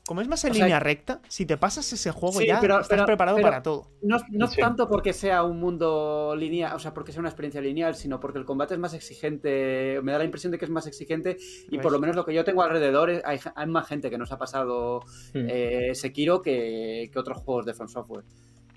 [0.07, 2.61] Como es más en O sea, línea recta, si te pasas ese juego Sí, ya
[2.61, 3.87] pero- estás pero- preparado pero- para todo.
[4.03, 4.61] No, no Sí.
[4.61, 8.39] tanto porque sea un mundo lineal, o sea, porque sea una experiencia lineal, sino porque
[8.39, 10.01] el combate es más exigente.
[10.03, 12.27] Me da la impresión de que es más exigente y Pues- por lo menos lo
[12.27, 15.01] que yo tengo alrededor es- hay, hay más gente que nos ha pasado
[15.33, 15.47] Hmm.
[15.49, 18.25] eh, Sekiro que, que otros juegos de From Software.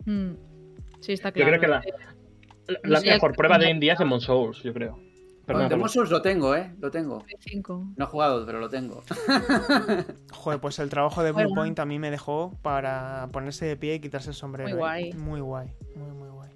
[0.05, 0.31] Mm.
[0.99, 1.59] Sí, está Yo claro.
[1.59, 1.67] creo que
[2.89, 4.99] la, No mejor prueba de India es Demon Souls, yo creo.
[5.45, 5.93] Perdona, Demon Pablo.
[5.93, 6.73] Souls lo tengo, ¿eh?
[6.79, 7.23] Lo tengo.
[7.39, 7.85] Cinco.
[7.95, 9.01] No he jugado, pero lo tengo.
[10.33, 11.53] Joder, pues el trabajo de Blue.
[11.55, 14.67] Point a mí me dejó para ponerse de pie y quitarse el sombrero.
[14.69, 14.79] Muy ¿eh?
[14.79, 15.13] guay.
[15.13, 15.69] Muy guay.
[15.95, 16.49] Muy, muy guay.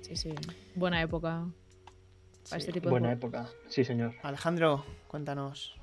[0.00, 0.34] Sí, sí.
[0.74, 1.46] Buena época
[2.42, 2.50] Sí.
[2.50, 3.24] para este tipo de Buena juegos.
[3.44, 4.14] época, sí señor.
[4.24, 5.76] Alejandro, cuéntanos.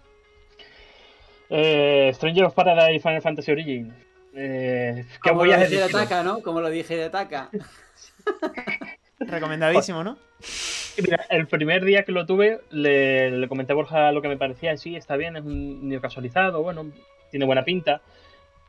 [1.50, 3.94] Eh, Stranger of Paradise Final Fantasy Origin.
[4.42, 5.90] Eh, ¿Qué Como voy lo a dije de?
[5.90, 6.42] Taka, ¿no?
[6.42, 7.50] Como lo dije de Taka.
[9.20, 10.18] Recomendadísimo, ¿no?
[11.02, 14.38] Mira, el primer día que lo tuve, le, le comenté a Borja lo que me
[14.38, 14.76] parecía.
[14.78, 16.92] Sí, está bien, es un niño casualizado, bueno,
[17.32, 18.02] tiene buena pinta.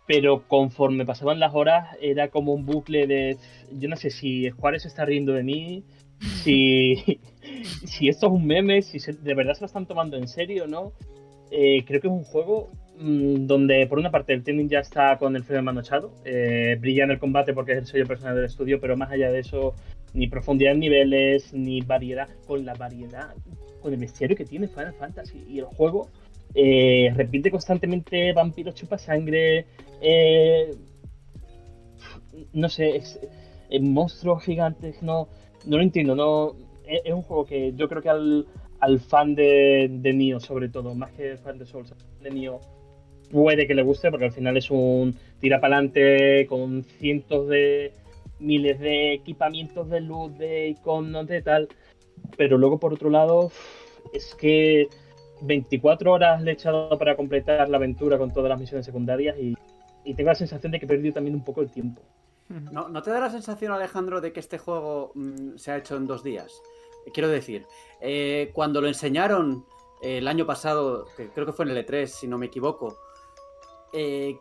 [0.07, 3.37] Pero conforme pasaban las horas, era como un bucle de.
[3.71, 5.85] Yo no sé si se está riendo de mí,
[6.43, 7.21] si,
[7.87, 10.67] si esto es un meme, si se- de verdad se lo están tomando en serio,
[10.67, 10.93] ¿no?
[11.53, 15.35] Eh, creo que es un juego donde, por una parte, el Team ya está con
[15.35, 18.79] el freno echado, eh, brilla en el combate porque es el sello personal del estudio,
[18.79, 19.75] pero más allá de eso,
[20.13, 23.35] ni profundidad en niveles, ni variedad, con la variedad,
[23.81, 26.09] con el misterio que tiene Final Fantasy y el juego.
[26.55, 29.67] eh, repite constantemente vampiros chupa sangre,
[30.03, 30.75] eh,
[32.53, 33.01] no sé,
[33.71, 35.29] eh, monstruos gigantes, no,
[35.65, 36.55] no lo entiendo, no,
[36.87, 38.47] es, es un juego que yo creo que al,
[38.81, 42.61] al fan de, de Nioh sobre todo, más que fan de Souls, de Nioh
[43.31, 47.93] puede que le guste porque al final es un tira para adelante con cientos de
[48.39, 51.69] miles de equipamientos de luz, de iconos, de tal,
[52.37, 53.51] pero luego por otro lado
[54.13, 54.89] es que
[55.43, 59.55] 24 horas le he echado para completar la aventura con todas las misiones secundarias y,
[60.05, 62.03] y tengo la sensación de que he perdido también un poco el tiempo.
[62.49, 65.97] ¿No, ¿No te da la sensación, Alejandro, de que este juego mm, se ha hecho
[65.97, 66.61] en dos días?
[67.15, 67.65] Quiero decir,
[68.01, 69.65] eh, cuando lo enseñaron
[70.03, 72.99] eh, el año pasado, que creo que fue en el E3, si no me equivoco,
[73.93, 74.39] eh,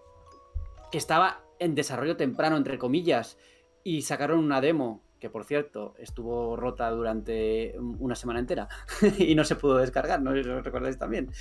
[0.91, 3.38] que estaba en desarrollo temprano, entre comillas,
[3.84, 8.70] y sacaron una demo, que por cierto estuvo rota durante una semana entera
[9.18, 11.32] y no se pudo descargar, no lo recordáis también.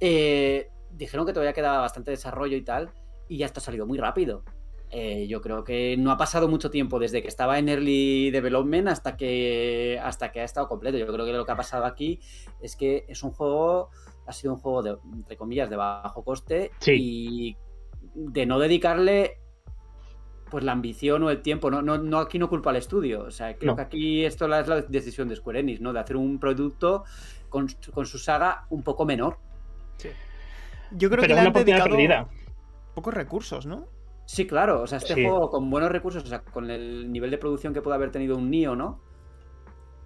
[0.00, 2.90] Eh, dijeron que todavía quedaba bastante desarrollo y tal,
[3.28, 4.44] y ya esto ha salido muy rápido.
[4.90, 8.88] Eh, yo creo que no ha pasado mucho tiempo desde que estaba en early development
[8.88, 10.96] hasta que hasta que ha estado completo.
[10.96, 12.20] Yo creo que lo que ha pasado aquí
[12.62, 13.90] es que es un juego,
[14.28, 16.92] ha sido un juego de, entre comillas, de bajo coste Sí.
[16.96, 17.56] y
[18.14, 19.38] de no dedicarle
[20.50, 21.70] pues la ambición o el tiempo.
[21.70, 23.22] No, no, no aquí no culpa al estudio.
[23.24, 23.76] O sea, creo No.
[23.76, 25.92] que aquí esto es la decisión de Square Enix, ¿no?
[25.92, 27.04] De hacer un producto
[27.50, 29.36] con, con su saga un poco menor.
[30.92, 32.28] Yo creo pero que es le una han dedicado perdida.
[32.94, 33.88] pocos recursos, ¿no?
[34.24, 35.22] Sí, claro, o sea, este Sí.
[35.24, 38.36] juego con buenos recursos, o sea, con el nivel de producción que puede haber tenido
[38.36, 39.00] un Nio, ¿no?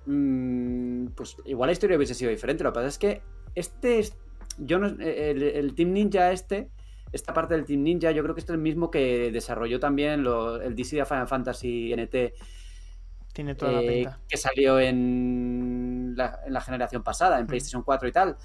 [0.06, 2.64] Mm, pues igual la historia hubiese sido diferente.
[2.64, 3.22] Lo que pasa es que
[3.54, 4.16] este es.
[4.58, 4.86] Yo no.
[4.88, 6.70] El, el Team Ninja, este.
[7.12, 10.22] Esta parte del Team Ninja, yo creo que este es el mismo que desarrolló también
[10.22, 12.32] lo- el DC de Final Fantasy NT,
[13.34, 14.20] Tiene toda la eh, pinta.
[14.28, 17.48] que salió en la, en la generación pasada, en Mm.
[17.48, 18.36] PlayStation 4 y tal.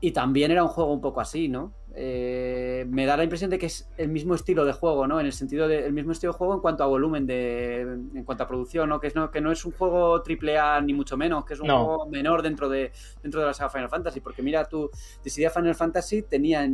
[0.00, 1.72] Y también era un juego un poco así, ¿no?
[1.96, 5.20] Eh, me da la impresión de que es el mismo estilo de juego, ¿no?
[5.20, 8.42] En el sentido del mismo estilo de juego en cuanto a volumen, de, en cuanto
[8.42, 8.98] a producción, ¿no?
[8.98, 11.60] Que, es, no, que no es un juego triple A ni mucho menos, que es
[11.60, 12.90] un juego menor dentro de,
[13.22, 14.20] dentro de la saga Final Fantasy.
[14.20, 14.90] Porque mira, tú,
[15.22, 16.68] Dissidia Final Fantasy tenía,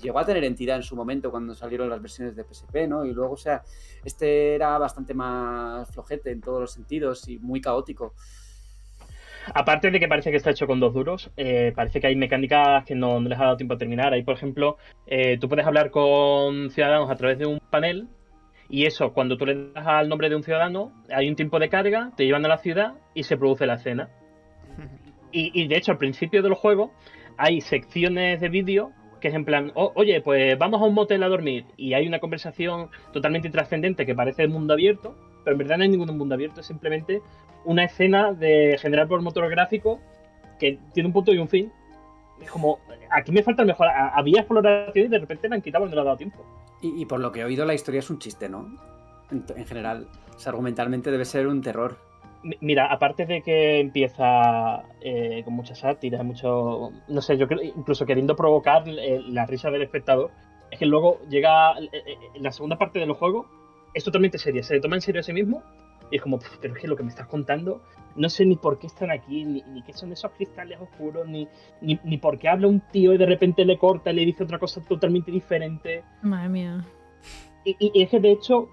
[0.00, 3.04] llegó a tener entidad en su momento cuando salieron las versiones de PSP, ¿no?
[3.04, 3.62] Y luego, o sea,
[4.02, 8.14] este era bastante más flojete en todos los sentidos y muy caótico.
[9.52, 12.84] Aparte de que parece que está hecho con dos duros, eh, parece que hay mecánicas
[12.84, 14.12] que no, les ha dado tiempo a terminar.
[14.12, 14.76] Ahí, por ejemplo,
[15.06, 18.08] eh, tú puedes hablar con ciudadanos a través de un panel
[18.68, 21.68] y eso, cuando tú le das al nombre de un ciudadano, hay un tiempo de
[21.68, 24.08] carga, te llevan a la ciudad y se produce la escena.
[25.36, 26.92] Y, de hecho, al principio del juego
[27.36, 31.28] hay secciones de vídeo que es en plan, oye, pues vamos a un motel a
[31.28, 35.76] dormir y hay una conversación totalmente trascendente que parece el mundo abierto, pero en verdad
[35.76, 37.22] no hay ningún mundo abierto, es simplemente
[37.64, 40.00] una escena de generar por motor gráfico
[40.58, 41.72] que tiene un punto y un fin.
[42.40, 42.78] Es como,
[43.10, 43.88] aquí me falta el mejor.
[43.88, 46.44] Había exploración y de repente me han quitado cuando le ha dado tiempo.
[46.80, 48.68] Y, por lo que he oído, la historia es un chiste, ¿no?
[49.30, 50.06] En, general,
[50.44, 51.96] argumentalmente debe ser un terror.
[52.60, 56.90] Mira, aparte de que empieza eh, con mucha sátira, mucho.
[57.08, 60.30] No sé, yo creo, incluso queriendo provocar eh, la risa del espectador,
[60.70, 63.46] es que luego llega eh, la segunda parte del juego,
[63.94, 65.62] es totalmente seria, se toma en serio a sí mismo
[66.10, 67.80] y es como, pero es que lo que me estás contando,
[68.16, 71.48] no sé ni por qué están aquí, ni, qué son esos cristales oscuros, ni,
[71.80, 74.58] ni, por qué habla un tío y de repente le corta y le dice otra
[74.58, 76.04] cosa totalmente diferente.
[76.22, 76.84] Madre mía.
[77.64, 78.68] Y, y es que de hecho,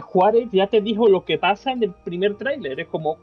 [0.00, 2.78] Juárez ya te dijo lo que pasa en el primer tráiler.
[2.78, 3.18] Es como,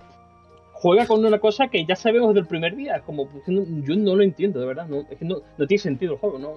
[0.74, 2.98] juega con una cosa que ya sabemos desde el primer día.
[2.98, 4.88] Es como, yo no lo entiendo, de verdad.
[4.88, 6.54] No, es que no, no tiene sentido el juego, ¿no?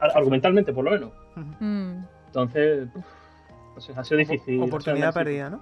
[0.00, 1.12] Argumentalmente, por lo menos.
[1.60, 2.04] Mm.
[2.26, 2.88] Entonces,
[3.96, 4.62] ha sido difícil.
[4.62, 5.60] Oportunidad perdida, ¿no?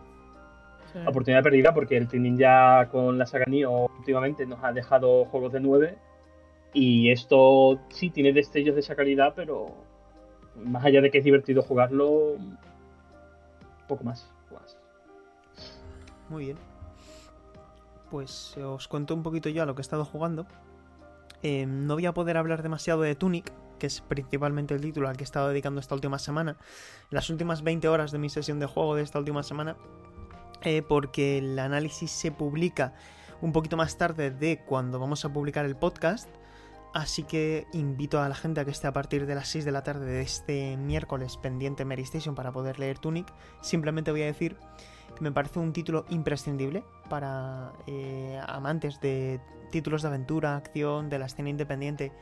[1.07, 5.53] Oportunidad perdida porque el Team ya con la saga Nioh últimamente nos ha dejado juegos
[5.53, 5.99] de 9
[6.73, 9.75] y esto sí tiene destellos de esa calidad, pero
[10.65, 12.37] más allá de que es divertido jugarlo,
[13.87, 14.31] poco más.
[16.29, 16.57] Muy bien.
[18.11, 20.47] Pues os cuento un poquito ya lo que he estado jugando.
[21.43, 25.17] Eh, no voy a poder hablar demasiado de Tunic, que es principalmente el título al
[25.17, 26.57] que he estado dedicando esta última semana.
[27.11, 29.77] Las últimas 20 horas de mi sesión de juego de esta última semana
[30.63, 32.95] eh, porque el análisis se publica
[33.41, 36.29] un poquito más tarde de cuando vamos a publicar el podcast.
[36.95, 39.71] Así que invito a la gente a que esté a partir de las 6 de
[39.71, 43.33] la tarde de este miércoles pendiente Mary Station para poder leer Tunic.
[43.61, 44.57] Simplemente voy a decir
[45.15, 51.19] que me parece un título imprescindible para eh, amantes de títulos de aventura, acción, de
[51.19, 52.13] la escena independiente,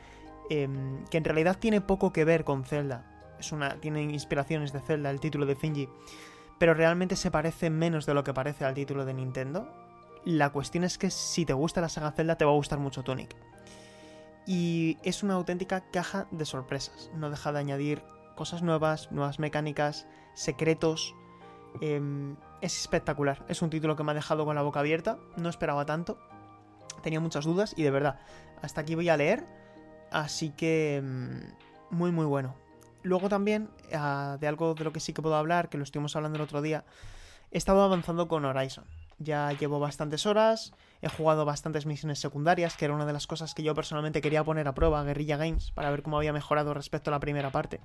[0.49, 3.35] em, que en realidad tiene poco que ver con Zelda.
[3.39, 5.89] Es una, tiene inspiraciones de Zelda, el título de Finji
[6.57, 9.67] pero realmente se parece menos de lo que parece al título de Nintendo.
[10.23, 13.03] La cuestión es que si te gusta la saga Zelda te va a gustar mucho
[13.03, 13.35] Tunic.
[14.47, 17.11] Y es una auténtica caja de sorpresas.
[17.15, 18.03] No deja de añadir
[18.35, 21.13] cosas nuevas, nuevas mecánicas, secretos.
[21.81, 23.43] Em, es espectacular.
[23.49, 25.17] Es un título que me ha dejado con la boca abierta.
[25.35, 26.17] No esperaba tanto.
[27.01, 28.19] Tenía muchas dudas y de verdad,
[28.61, 29.45] hasta aquí voy a leer.
[30.15, 30.95] Así que...
[30.95, 31.41] Em,
[31.89, 32.55] muy muy bueno.
[33.03, 36.15] Luego también, ah, de algo de lo que sí que puedo hablar, que lo estuvimos
[36.15, 36.85] hablando el otro día,
[37.51, 38.85] he estado avanzando con Horizon.
[39.19, 43.53] Ya llevo bastantes horas, he jugado bastantes misiones secundarias, que era una de las cosas
[43.53, 46.73] que yo personalmente quería poner a prueba a Guerrilla Games para ver cómo había mejorado
[46.73, 47.81] respecto a la primera parte.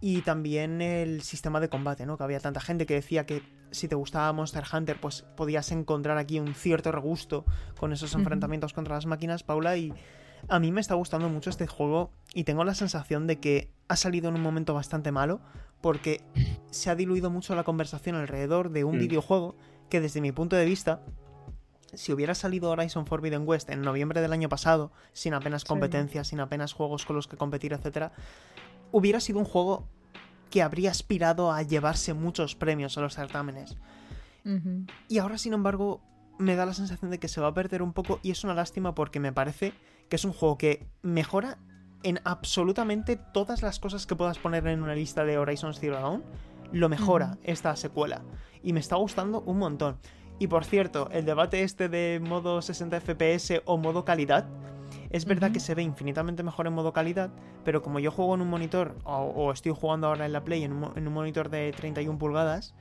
[0.00, 2.18] Y también el sistema de combate, ¿no?
[2.18, 6.18] Que había tanta gente que decía que si te gustaba Monster Hunter, pues podías encontrar
[6.18, 7.46] aquí un cierto regusto
[7.78, 9.94] con esos enfrentamientos contra las máquinas, Paula, y
[10.48, 13.96] a mí me está gustando mucho este juego y tengo la sensación de que ha
[13.96, 15.40] salido en un momento bastante malo
[15.80, 16.22] porque
[16.70, 19.00] se ha diluido mucho la conversación alrededor de un mm.
[19.00, 19.56] videojuego
[19.90, 21.02] que desde mi punto de vista,
[21.92, 26.40] si hubiera salido Horizon Forbidden West en noviembre del año pasado, sin apenas competencias, sin
[26.40, 28.10] apenas juegos con los que competir, etc.,
[28.90, 29.86] hubiera sido un juego
[30.50, 33.76] que habría aspirado a llevarse muchos premios a los certámenes.
[35.08, 36.00] Y ahora, sin embargo,
[36.38, 38.54] me da la sensación de que se va a perder un poco y es una
[38.54, 39.72] lástima porque me parece
[40.12, 41.56] que es un juego que mejora
[42.02, 46.22] en absolutamente todas las cosas que puedas poner en una lista de Horizon Zero Dawn.
[46.70, 48.20] Lo mejora esta secuela
[48.62, 49.96] y me está gustando un montón.
[50.38, 54.46] Y por cierto, el debate este de modo 60 FPS o modo calidad,
[55.08, 57.30] es verdad que se ve infinitamente mejor en modo calidad,
[57.64, 60.74] pero como yo juego en un monitor, o, estoy jugando ahora en la Play en
[60.74, 62.74] un, en un monitor de 31 pulgadas,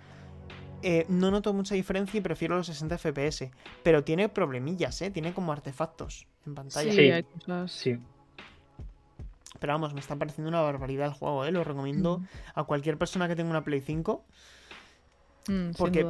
[0.83, 3.51] eh, no noto mucha diferencia y prefiero los 60 FPS.
[3.83, 5.11] Pero tiene problemillas, ¿eh?
[5.11, 6.91] Tiene como artefactos en pantalla.
[6.91, 7.71] Sí, hay cosas.
[7.71, 7.97] Sí.
[9.59, 11.51] Pero vamos, me está pareciendo una barbaridad el juego, ¿eh?
[11.51, 12.25] Lo recomiendo mm.
[12.55, 14.25] a cualquier persona que tenga una Play 5.
[15.47, 16.05] Mm, porque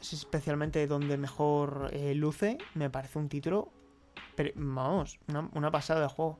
[0.00, 3.70] es especialmente donde mejor eh, luce, me parece un título
[4.34, 6.38] Pero, vamos, una, una pasada de juego.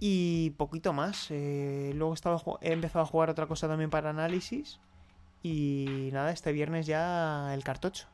[0.00, 1.28] Y poquito más.
[1.30, 4.80] eh, luego ju- he empezado a jugar otra cosa también para análisis.
[5.42, 8.06] Y nada, este viernes ya el cartocho.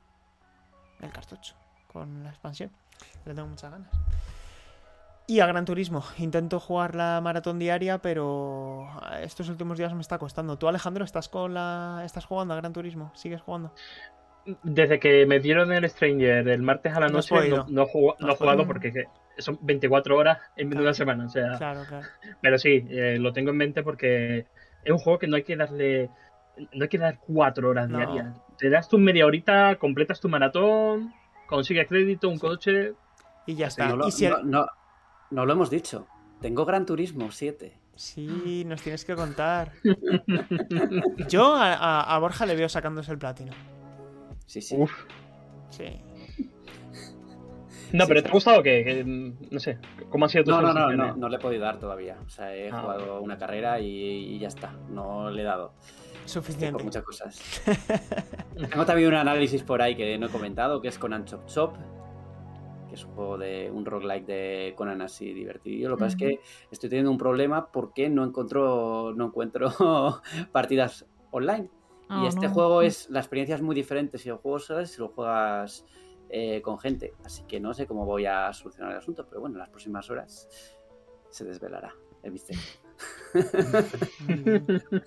[1.01, 1.55] El cartocho.
[1.93, 2.71] Con la expansión.
[3.25, 3.89] Le tengo muchas ganas.
[5.27, 6.05] Y a Gran Turismo.
[6.19, 8.87] Intento jugar la maratón diaria, pero
[9.23, 10.59] estos últimos días me está costando.
[10.59, 12.03] ¿Tú, Alejandro, estás con la.
[12.05, 13.11] estás jugando a Gran Turismo?
[13.15, 13.73] ¿Sigues jugando?
[14.63, 18.17] Desde que me dieron el Stranger el martes a la noche, no, no he jugado,
[18.21, 19.05] no he jugado porque que
[19.39, 20.85] son 24 horas en Claro.
[20.85, 21.25] una semana.
[21.25, 22.07] O sea, Claro, claro.
[22.43, 24.47] Pero sí, eh, lo tengo en mente porque
[24.85, 26.11] es un juego que no hay que darle.
[26.73, 27.99] No hay que dar cuatro horas No.
[27.99, 28.41] diarias.
[28.59, 31.13] Te das tu media horita, completas tu maratón,
[31.49, 32.41] consigues crédito, un Sí.
[32.41, 32.93] coche.
[33.47, 33.89] Y ya está.
[33.89, 34.67] no, lo, y si el- no, no-
[35.31, 36.07] no lo hemos dicho.
[36.41, 37.79] Tengo Gran Turismo 7.
[37.95, 39.73] Sí, nos tienes que contar.
[41.29, 43.53] Yo a, a- a Borja le veo sacándose el platino.
[44.47, 44.77] Sí, sí.
[44.79, 44.93] Uf.
[45.71, 46.01] Sí.
[47.93, 48.23] No, Sí, pero sí.
[48.25, 49.05] ¿te ha gustado que, que,
[49.51, 49.79] No sé,
[50.11, 52.17] ¿cómo ha sido tu No, no, no, no, no le he podido dar todavía.
[52.27, 54.73] O sea, he Ah, jugado una carrera y, y ya está.
[54.91, 55.75] No le he dado.
[56.25, 56.83] Suficiente.
[56.83, 57.41] muchas cosas.
[58.71, 61.77] Tengo también un análisis por ahí que no he comentado, que es Conan Chop Chop,
[62.89, 65.91] que es un juego de un roguelike de Conan así divertido.
[65.91, 69.71] Lo que pasa es que estoy teniendo un problema porque no encuentro, no encuentro
[70.53, 71.65] partidas online.
[71.65, 72.53] y Ah, este no.
[72.55, 75.85] juego es, la experiencia es muy diferente si lo juegas solo si lo juegas
[76.29, 77.15] eh, con gente.
[77.25, 80.09] Así que no sé cómo voy a solucionar el asunto, pero bueno, en las próximas
[80.11, 80.49] horas
[81.31, 82.63] se desvelará el misterio.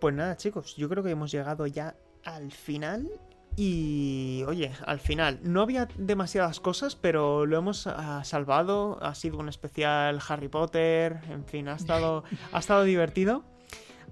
[0.00, 1.94] Pues nada, chicos, yo creo que hemos llegado ya
[2.24, 3.10] al final.
[3.56, 8.98] Y oye, al final no había demasiadas cosas, pero lo hemos ah, salvado.
[9.02, 11.20] Ha sido un especial Harry Potter.
[11.28, 13.44] En fin, ha estado, ha estado divertido.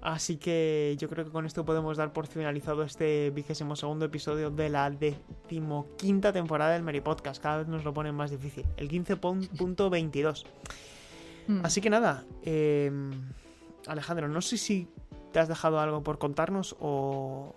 [0.01, 4.49] Así que yo creo que con esto podemos dar por finalizado este vigésimo segundo episodio
[4.49, 7.41] de la decimoquinta temporada del Mary Podcast.
[7.41, 8.65] Cada vez nos lo ponen más difícil.
[8.77, 10.45] El 15.22.
[11.47, 11.65] Mm.
[11.65, 12.91] Así que nada, eh,
[13.87, 14.87] Alejandro, no sé si
[15.31, 17.55] te has dejado algo por contarnos o,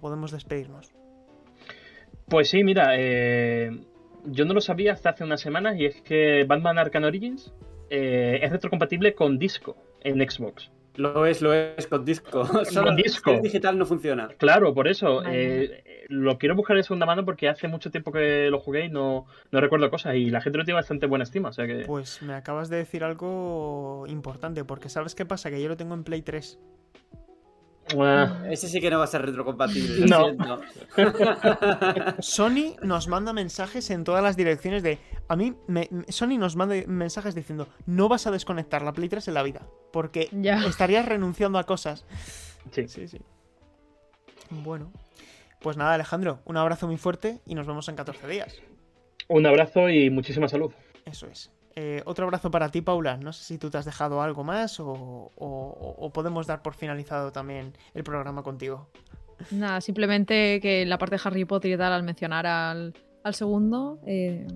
[0.00, 0.92] podemos despedirnos.
[2.28, 3.70] Pues sí, mira, eh,
[4.24, 7.52] yo no lo sabía hasta hace unas semanas y es que Batman Arkham Origins
[7.90, 10.70] eh, es retrocompatible con disco en Xbox.
[10.96, 12.44] Lo es, lo es con disco.
[12.64, 13.30] Solo disco.
[13.30, 14.28] si es digital no funciona.
[14.38, 15.16] Claro, por eso.
[15.22, 15.64] Vale.
[15.64, 18.88] eh, lo quiero buscar de segunda mano porque hace mucho tiempo que lo jugué y
[18.90, 20.16] no, no recuerdo cosas.
[20.16, 21.48] Y la gente lo tiene bastante buena estima.
[21.48, 21.84] O sea que.
[21.86, 25.50] Pues me acabas de decir algo importante, porque ¿sabes qué pasa?
[25.50, 26.58] Que yo lo tengo en Play 3.
[27.98, 30.06] Ah, Ese sí que no va a ser retrocompatible.
[30.06, 30.24] No.
[30.26, 30.60] siento.
[32.20, 34.98] Sony nos manda mensajes en todas las direcciones de...
[35.28, 39.08] A mí, me- me- Sony nos manda mensajes diciendo, no vas a desconectar la Play
[39.08, 40.64] 3 en la vida, porque Ya.
[40.66, 42.04] estarías renunciando a cosas.
[42.70, 42.88] sí.
[42.88, 43.18] Sí, sí.
[44.50, 44.92] Bueno,
[45.60, 48.60] pues nada, Alejandro, un abrazo muy fuerte y nos vemos en 14 días.
[49.28, 50.72] Un abrazo y muchísima salud.
[51.06, 51.50] Eso es.
[51.74, 53.16] Eh, otro abrazo para ti, Paula.
[53.16, 57.72] No sé si tú te has dejado algo más o, podemos dar por finalizado también
[57.94, 58.88] el programa contigo.
[59.50, 62.94] Nada, simplemente que la parte de Harry Potter y tal, al mencionar al,
[63.24, 64.46] al segundo eh,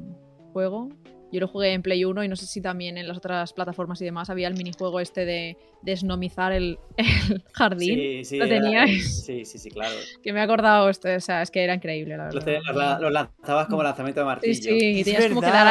[0.52, 0.90] juego,
[1.32, 4.00] yo lo jugué en Play 1 y no sé si también en las otras plataformas
[4.00, 7.98] y demás había el minijuego este de desnomizar el, el jardín.
[7.98, 9.24] Sí, sí, ¿Lo era- teníais?
[9.24, 9.94] Sí, sí, sí, claro.
[10.22, 12.60] Que me he acordado, este, o sea, es que era increíble, la verdad.
[12.72, 14.62] los los lanzabas como lanzamiento de Sí, martillo.
[14.62, 15.66] sí, y Es tenías como que dar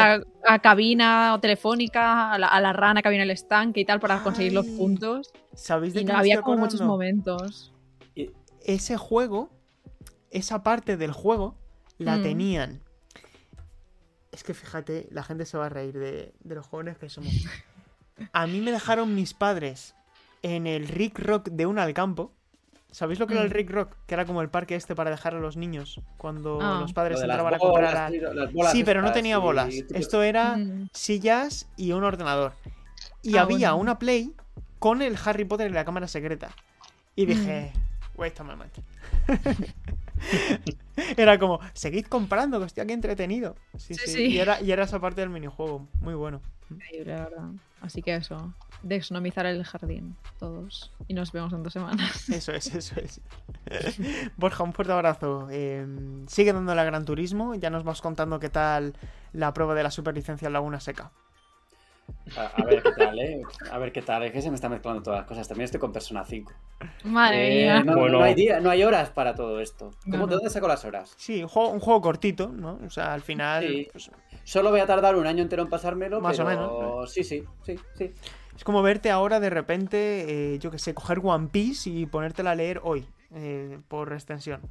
[0.45, 3.79] a, a cabina o telefónica, a la, a la rana que había en el estanque
[3.79, 5.31] y tal para conseguir los puntos.
[5.53, 7.71] ¿Sabéis de Y qué no, había como muchos momentos.
[8.65, 9.49] Ese juego,
[10.31, 11.55] esa parte del juego,
[11.97, 12.21] la Mm.
[12.23, 12.81] tenían.
[14.35, 17.31] Es que fíjate, la gente se va a reír de, de los jóvenes que somos.
[18.33, 19.95] A mí me dejaron mis padres
[20.43, 22.33] en el Rick Rock de un Alcampo.
[22.91, 23.53] ¿Sabéis lo que era el Mm.
[23.53, 23.95] Rick Rock?
[24.07, 26.79] Que era como el parque este para dejar a los niños cuando Ah.
[26.81, 28.11] los Lo padres entraban a comprar
[28.73, 29.73] Sí, pero no tenía bolas.
[29.93, 30.89] Esto era Mm.
[30.93, 32.53] sillas y un ordenador.
[33.21, 33.77] Y Ah, había bueno.
[33.77, 34.33] una Play
[34.79, 36.49] con el Harry Potter y la cámara secreta.
[37.15, 37.71] Y dije,
[38.17, 38.73] wait a moment.
[41.17, 43.55] era como, seguid comprando, que estoy aquí entretenido.
[43.77, 44.01] Sí, sí.
[44.05, 44.25] Sí, sí.
[44.27, 45.87] Y, era, y era esa parte del minijuego.
[46.01, 46.41] Muy bueno.
[46.69, 47.49] Increíble, la verdad.
[47.81, 50.91] Así que eso, desnomizar el jardín, todos.
[51.07, 52.29] Y nos vemos en dos semanas.
[52.29, 53.21] Eso es, eso es.
[54.37, 55.47] Borja, un fuerte abrazo.
[55.51, 55.85] Eh,
[56.27, 57.53] sigue dando la Gran Turismo.
[57.55, 58.95] Ya nos vas contando qué tal
[59.33, 61.11] la prueba de la superlicencia en Laguna Seca.
[62.37, 63.43] A, a ver qué tal, ¿eh?
[63.71, 64.23] A ver qué tal.
[64.23, 65.47] Es que se me están mezclando todas las cosas.
[65.47, 66.51] También estoy con Persona 5.
[67.03, 67.83] Madre Eh, mía.
[67.83, 68.17] no, no- Bueno.
[68.19, 69.91] no hay día, no hay horas para todo esto.
[70.03, 71.13] ¿Cómo, No, ¿De dónde saco las horas?
[71.17, 72.79] Sí, un juego, un juego cortito, ¿no?
[72.85, 73.65] O sea, al final.
[73.67, 73.87] Sí.
[73.91, 74.11] pues,
[74.43, 77.75] Solo voy a tardar un año entero en pasármelo, Más o menos, sí, sí, sí,
[77.95, 78.11] sí.
[78.55, 82.51] Es como verte ahora de repente, eh, yo que sé, coger One Piece y ponértela
[82.51, 84.61] a leer hoy, eh, por extensión.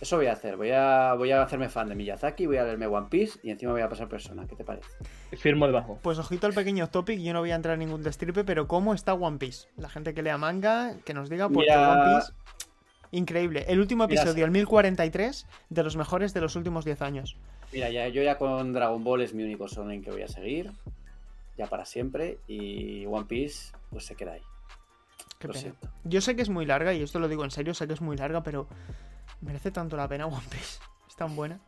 [0.00, 0.56] Eso voy a hacer.
[0.56, 3.72] Voy a, voy a hacerme fan de Miyazaki, voy a leerme One Piece y encima
[3.72, 4.46] voy a pasar persona.
[4.46, 4.88] ¿Qué te parece?
[5.36, 5.98] Firmo debajo.
[6.02, 8.94] Pues ojito al pequeño topic, yo no voy a entrar en ningún destripe, pero ¿cómo
[8.94, 9.66] está One Piece?
[9.76, 12.32] La gente que lea manga, que nos diga, porque Mira- One Piece.
[13.10, 13.64] Increíble.
[13.68, 17.36] El último Mira, episodio, el 1043, de los mejores de los últimos 10 años.
[17.72, 20.70] Mira, ya, yo ya con Dragon Ball es mi único shonen que voy a seguir.
[21.56, 22.38] Ya para siempre.
[22.46, 24.42] Y One Piece, pues se queda ahí.
[25.38, 25.60] Qué Lo pena.
[25.62, 25.88] siento.
[26.04, 28.00] Yo sé que es muy larga, y esto lo digo en serio, sé que es
[28.00, 28.68] muy larga, pero
[29.40, 30.80] merece tanto la pena One Piece.
[31.08, 31.58] Es tan buena.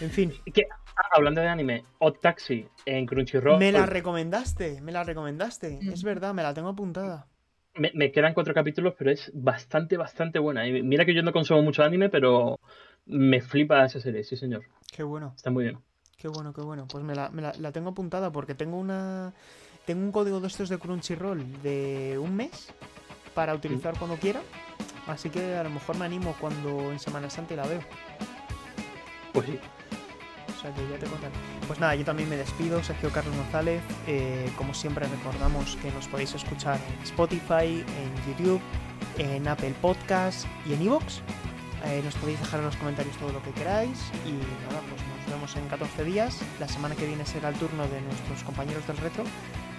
[0.00, 0.62] En fin, Que,
[0.96, 3.58] ah, hablando de anime, Odd Taxi en Crunchyroll.
[3.58, 5.80] me la pues, recomendaste, me la recomendaste.
[5.82, 5.92] Mm.
[5.92, 7.26] Es verdad, me la tengo apuntada.
[7.74, 10.66] me, me quedan cuatro capítulos, pero es bastante, bastante buena.
[10.68, 12.60] Y mira que yo no consumo mucho anime, pero
[13.06, 14.62] me flipa esa serie, sí señor.
[14.92, 15.32] Qué bueno.
[15.36, 15.78] Está muy bien.
[16.16, 16.86] Qué bueno, qué bueno.
[16.88, 19.32] Pues me la, me la- la tengo apuntada porque tengo una.
[19.84, 22.68] Tengo un código de estos de Crunchyroll de un mes
[23.34, 24.40] para utilizar cuando quiera.
[25.08, 27.80] Así que a lo mejor me animo cuando en Semana Santa la veo.
[29.32, 29.58] Pues sí.
[30.56, 31.32] O sea que ya te contaré.
[31.66, 33.80] Pues nada, yo también me despido, Sergio Carlos González.
[34.06, 38.60] Eh, como siempre recordamos que nos podéis escuchar en Spotify, en YouTube,
[39.18, 41.22] en Apple Podcast y en Evox.
[42.04, 43.98] nos podéis dejar en los comentarios todo lo que queráis.
[44.26, 46.40] Y nada, pues nos vemos en 14 días.
[46.58, 49.24] La semana que viene será el turno de nuestros compañeros del retro.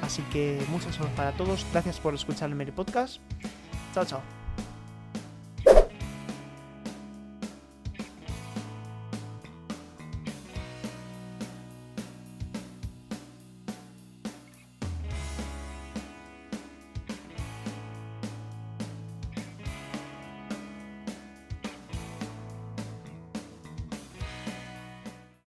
[0.01, 1.65] Así que muchas gracias para todos.
[1.72, 3.19] Gracias por escuchar el Meri Podcast.
[3.93, 4.39] Chao, chao.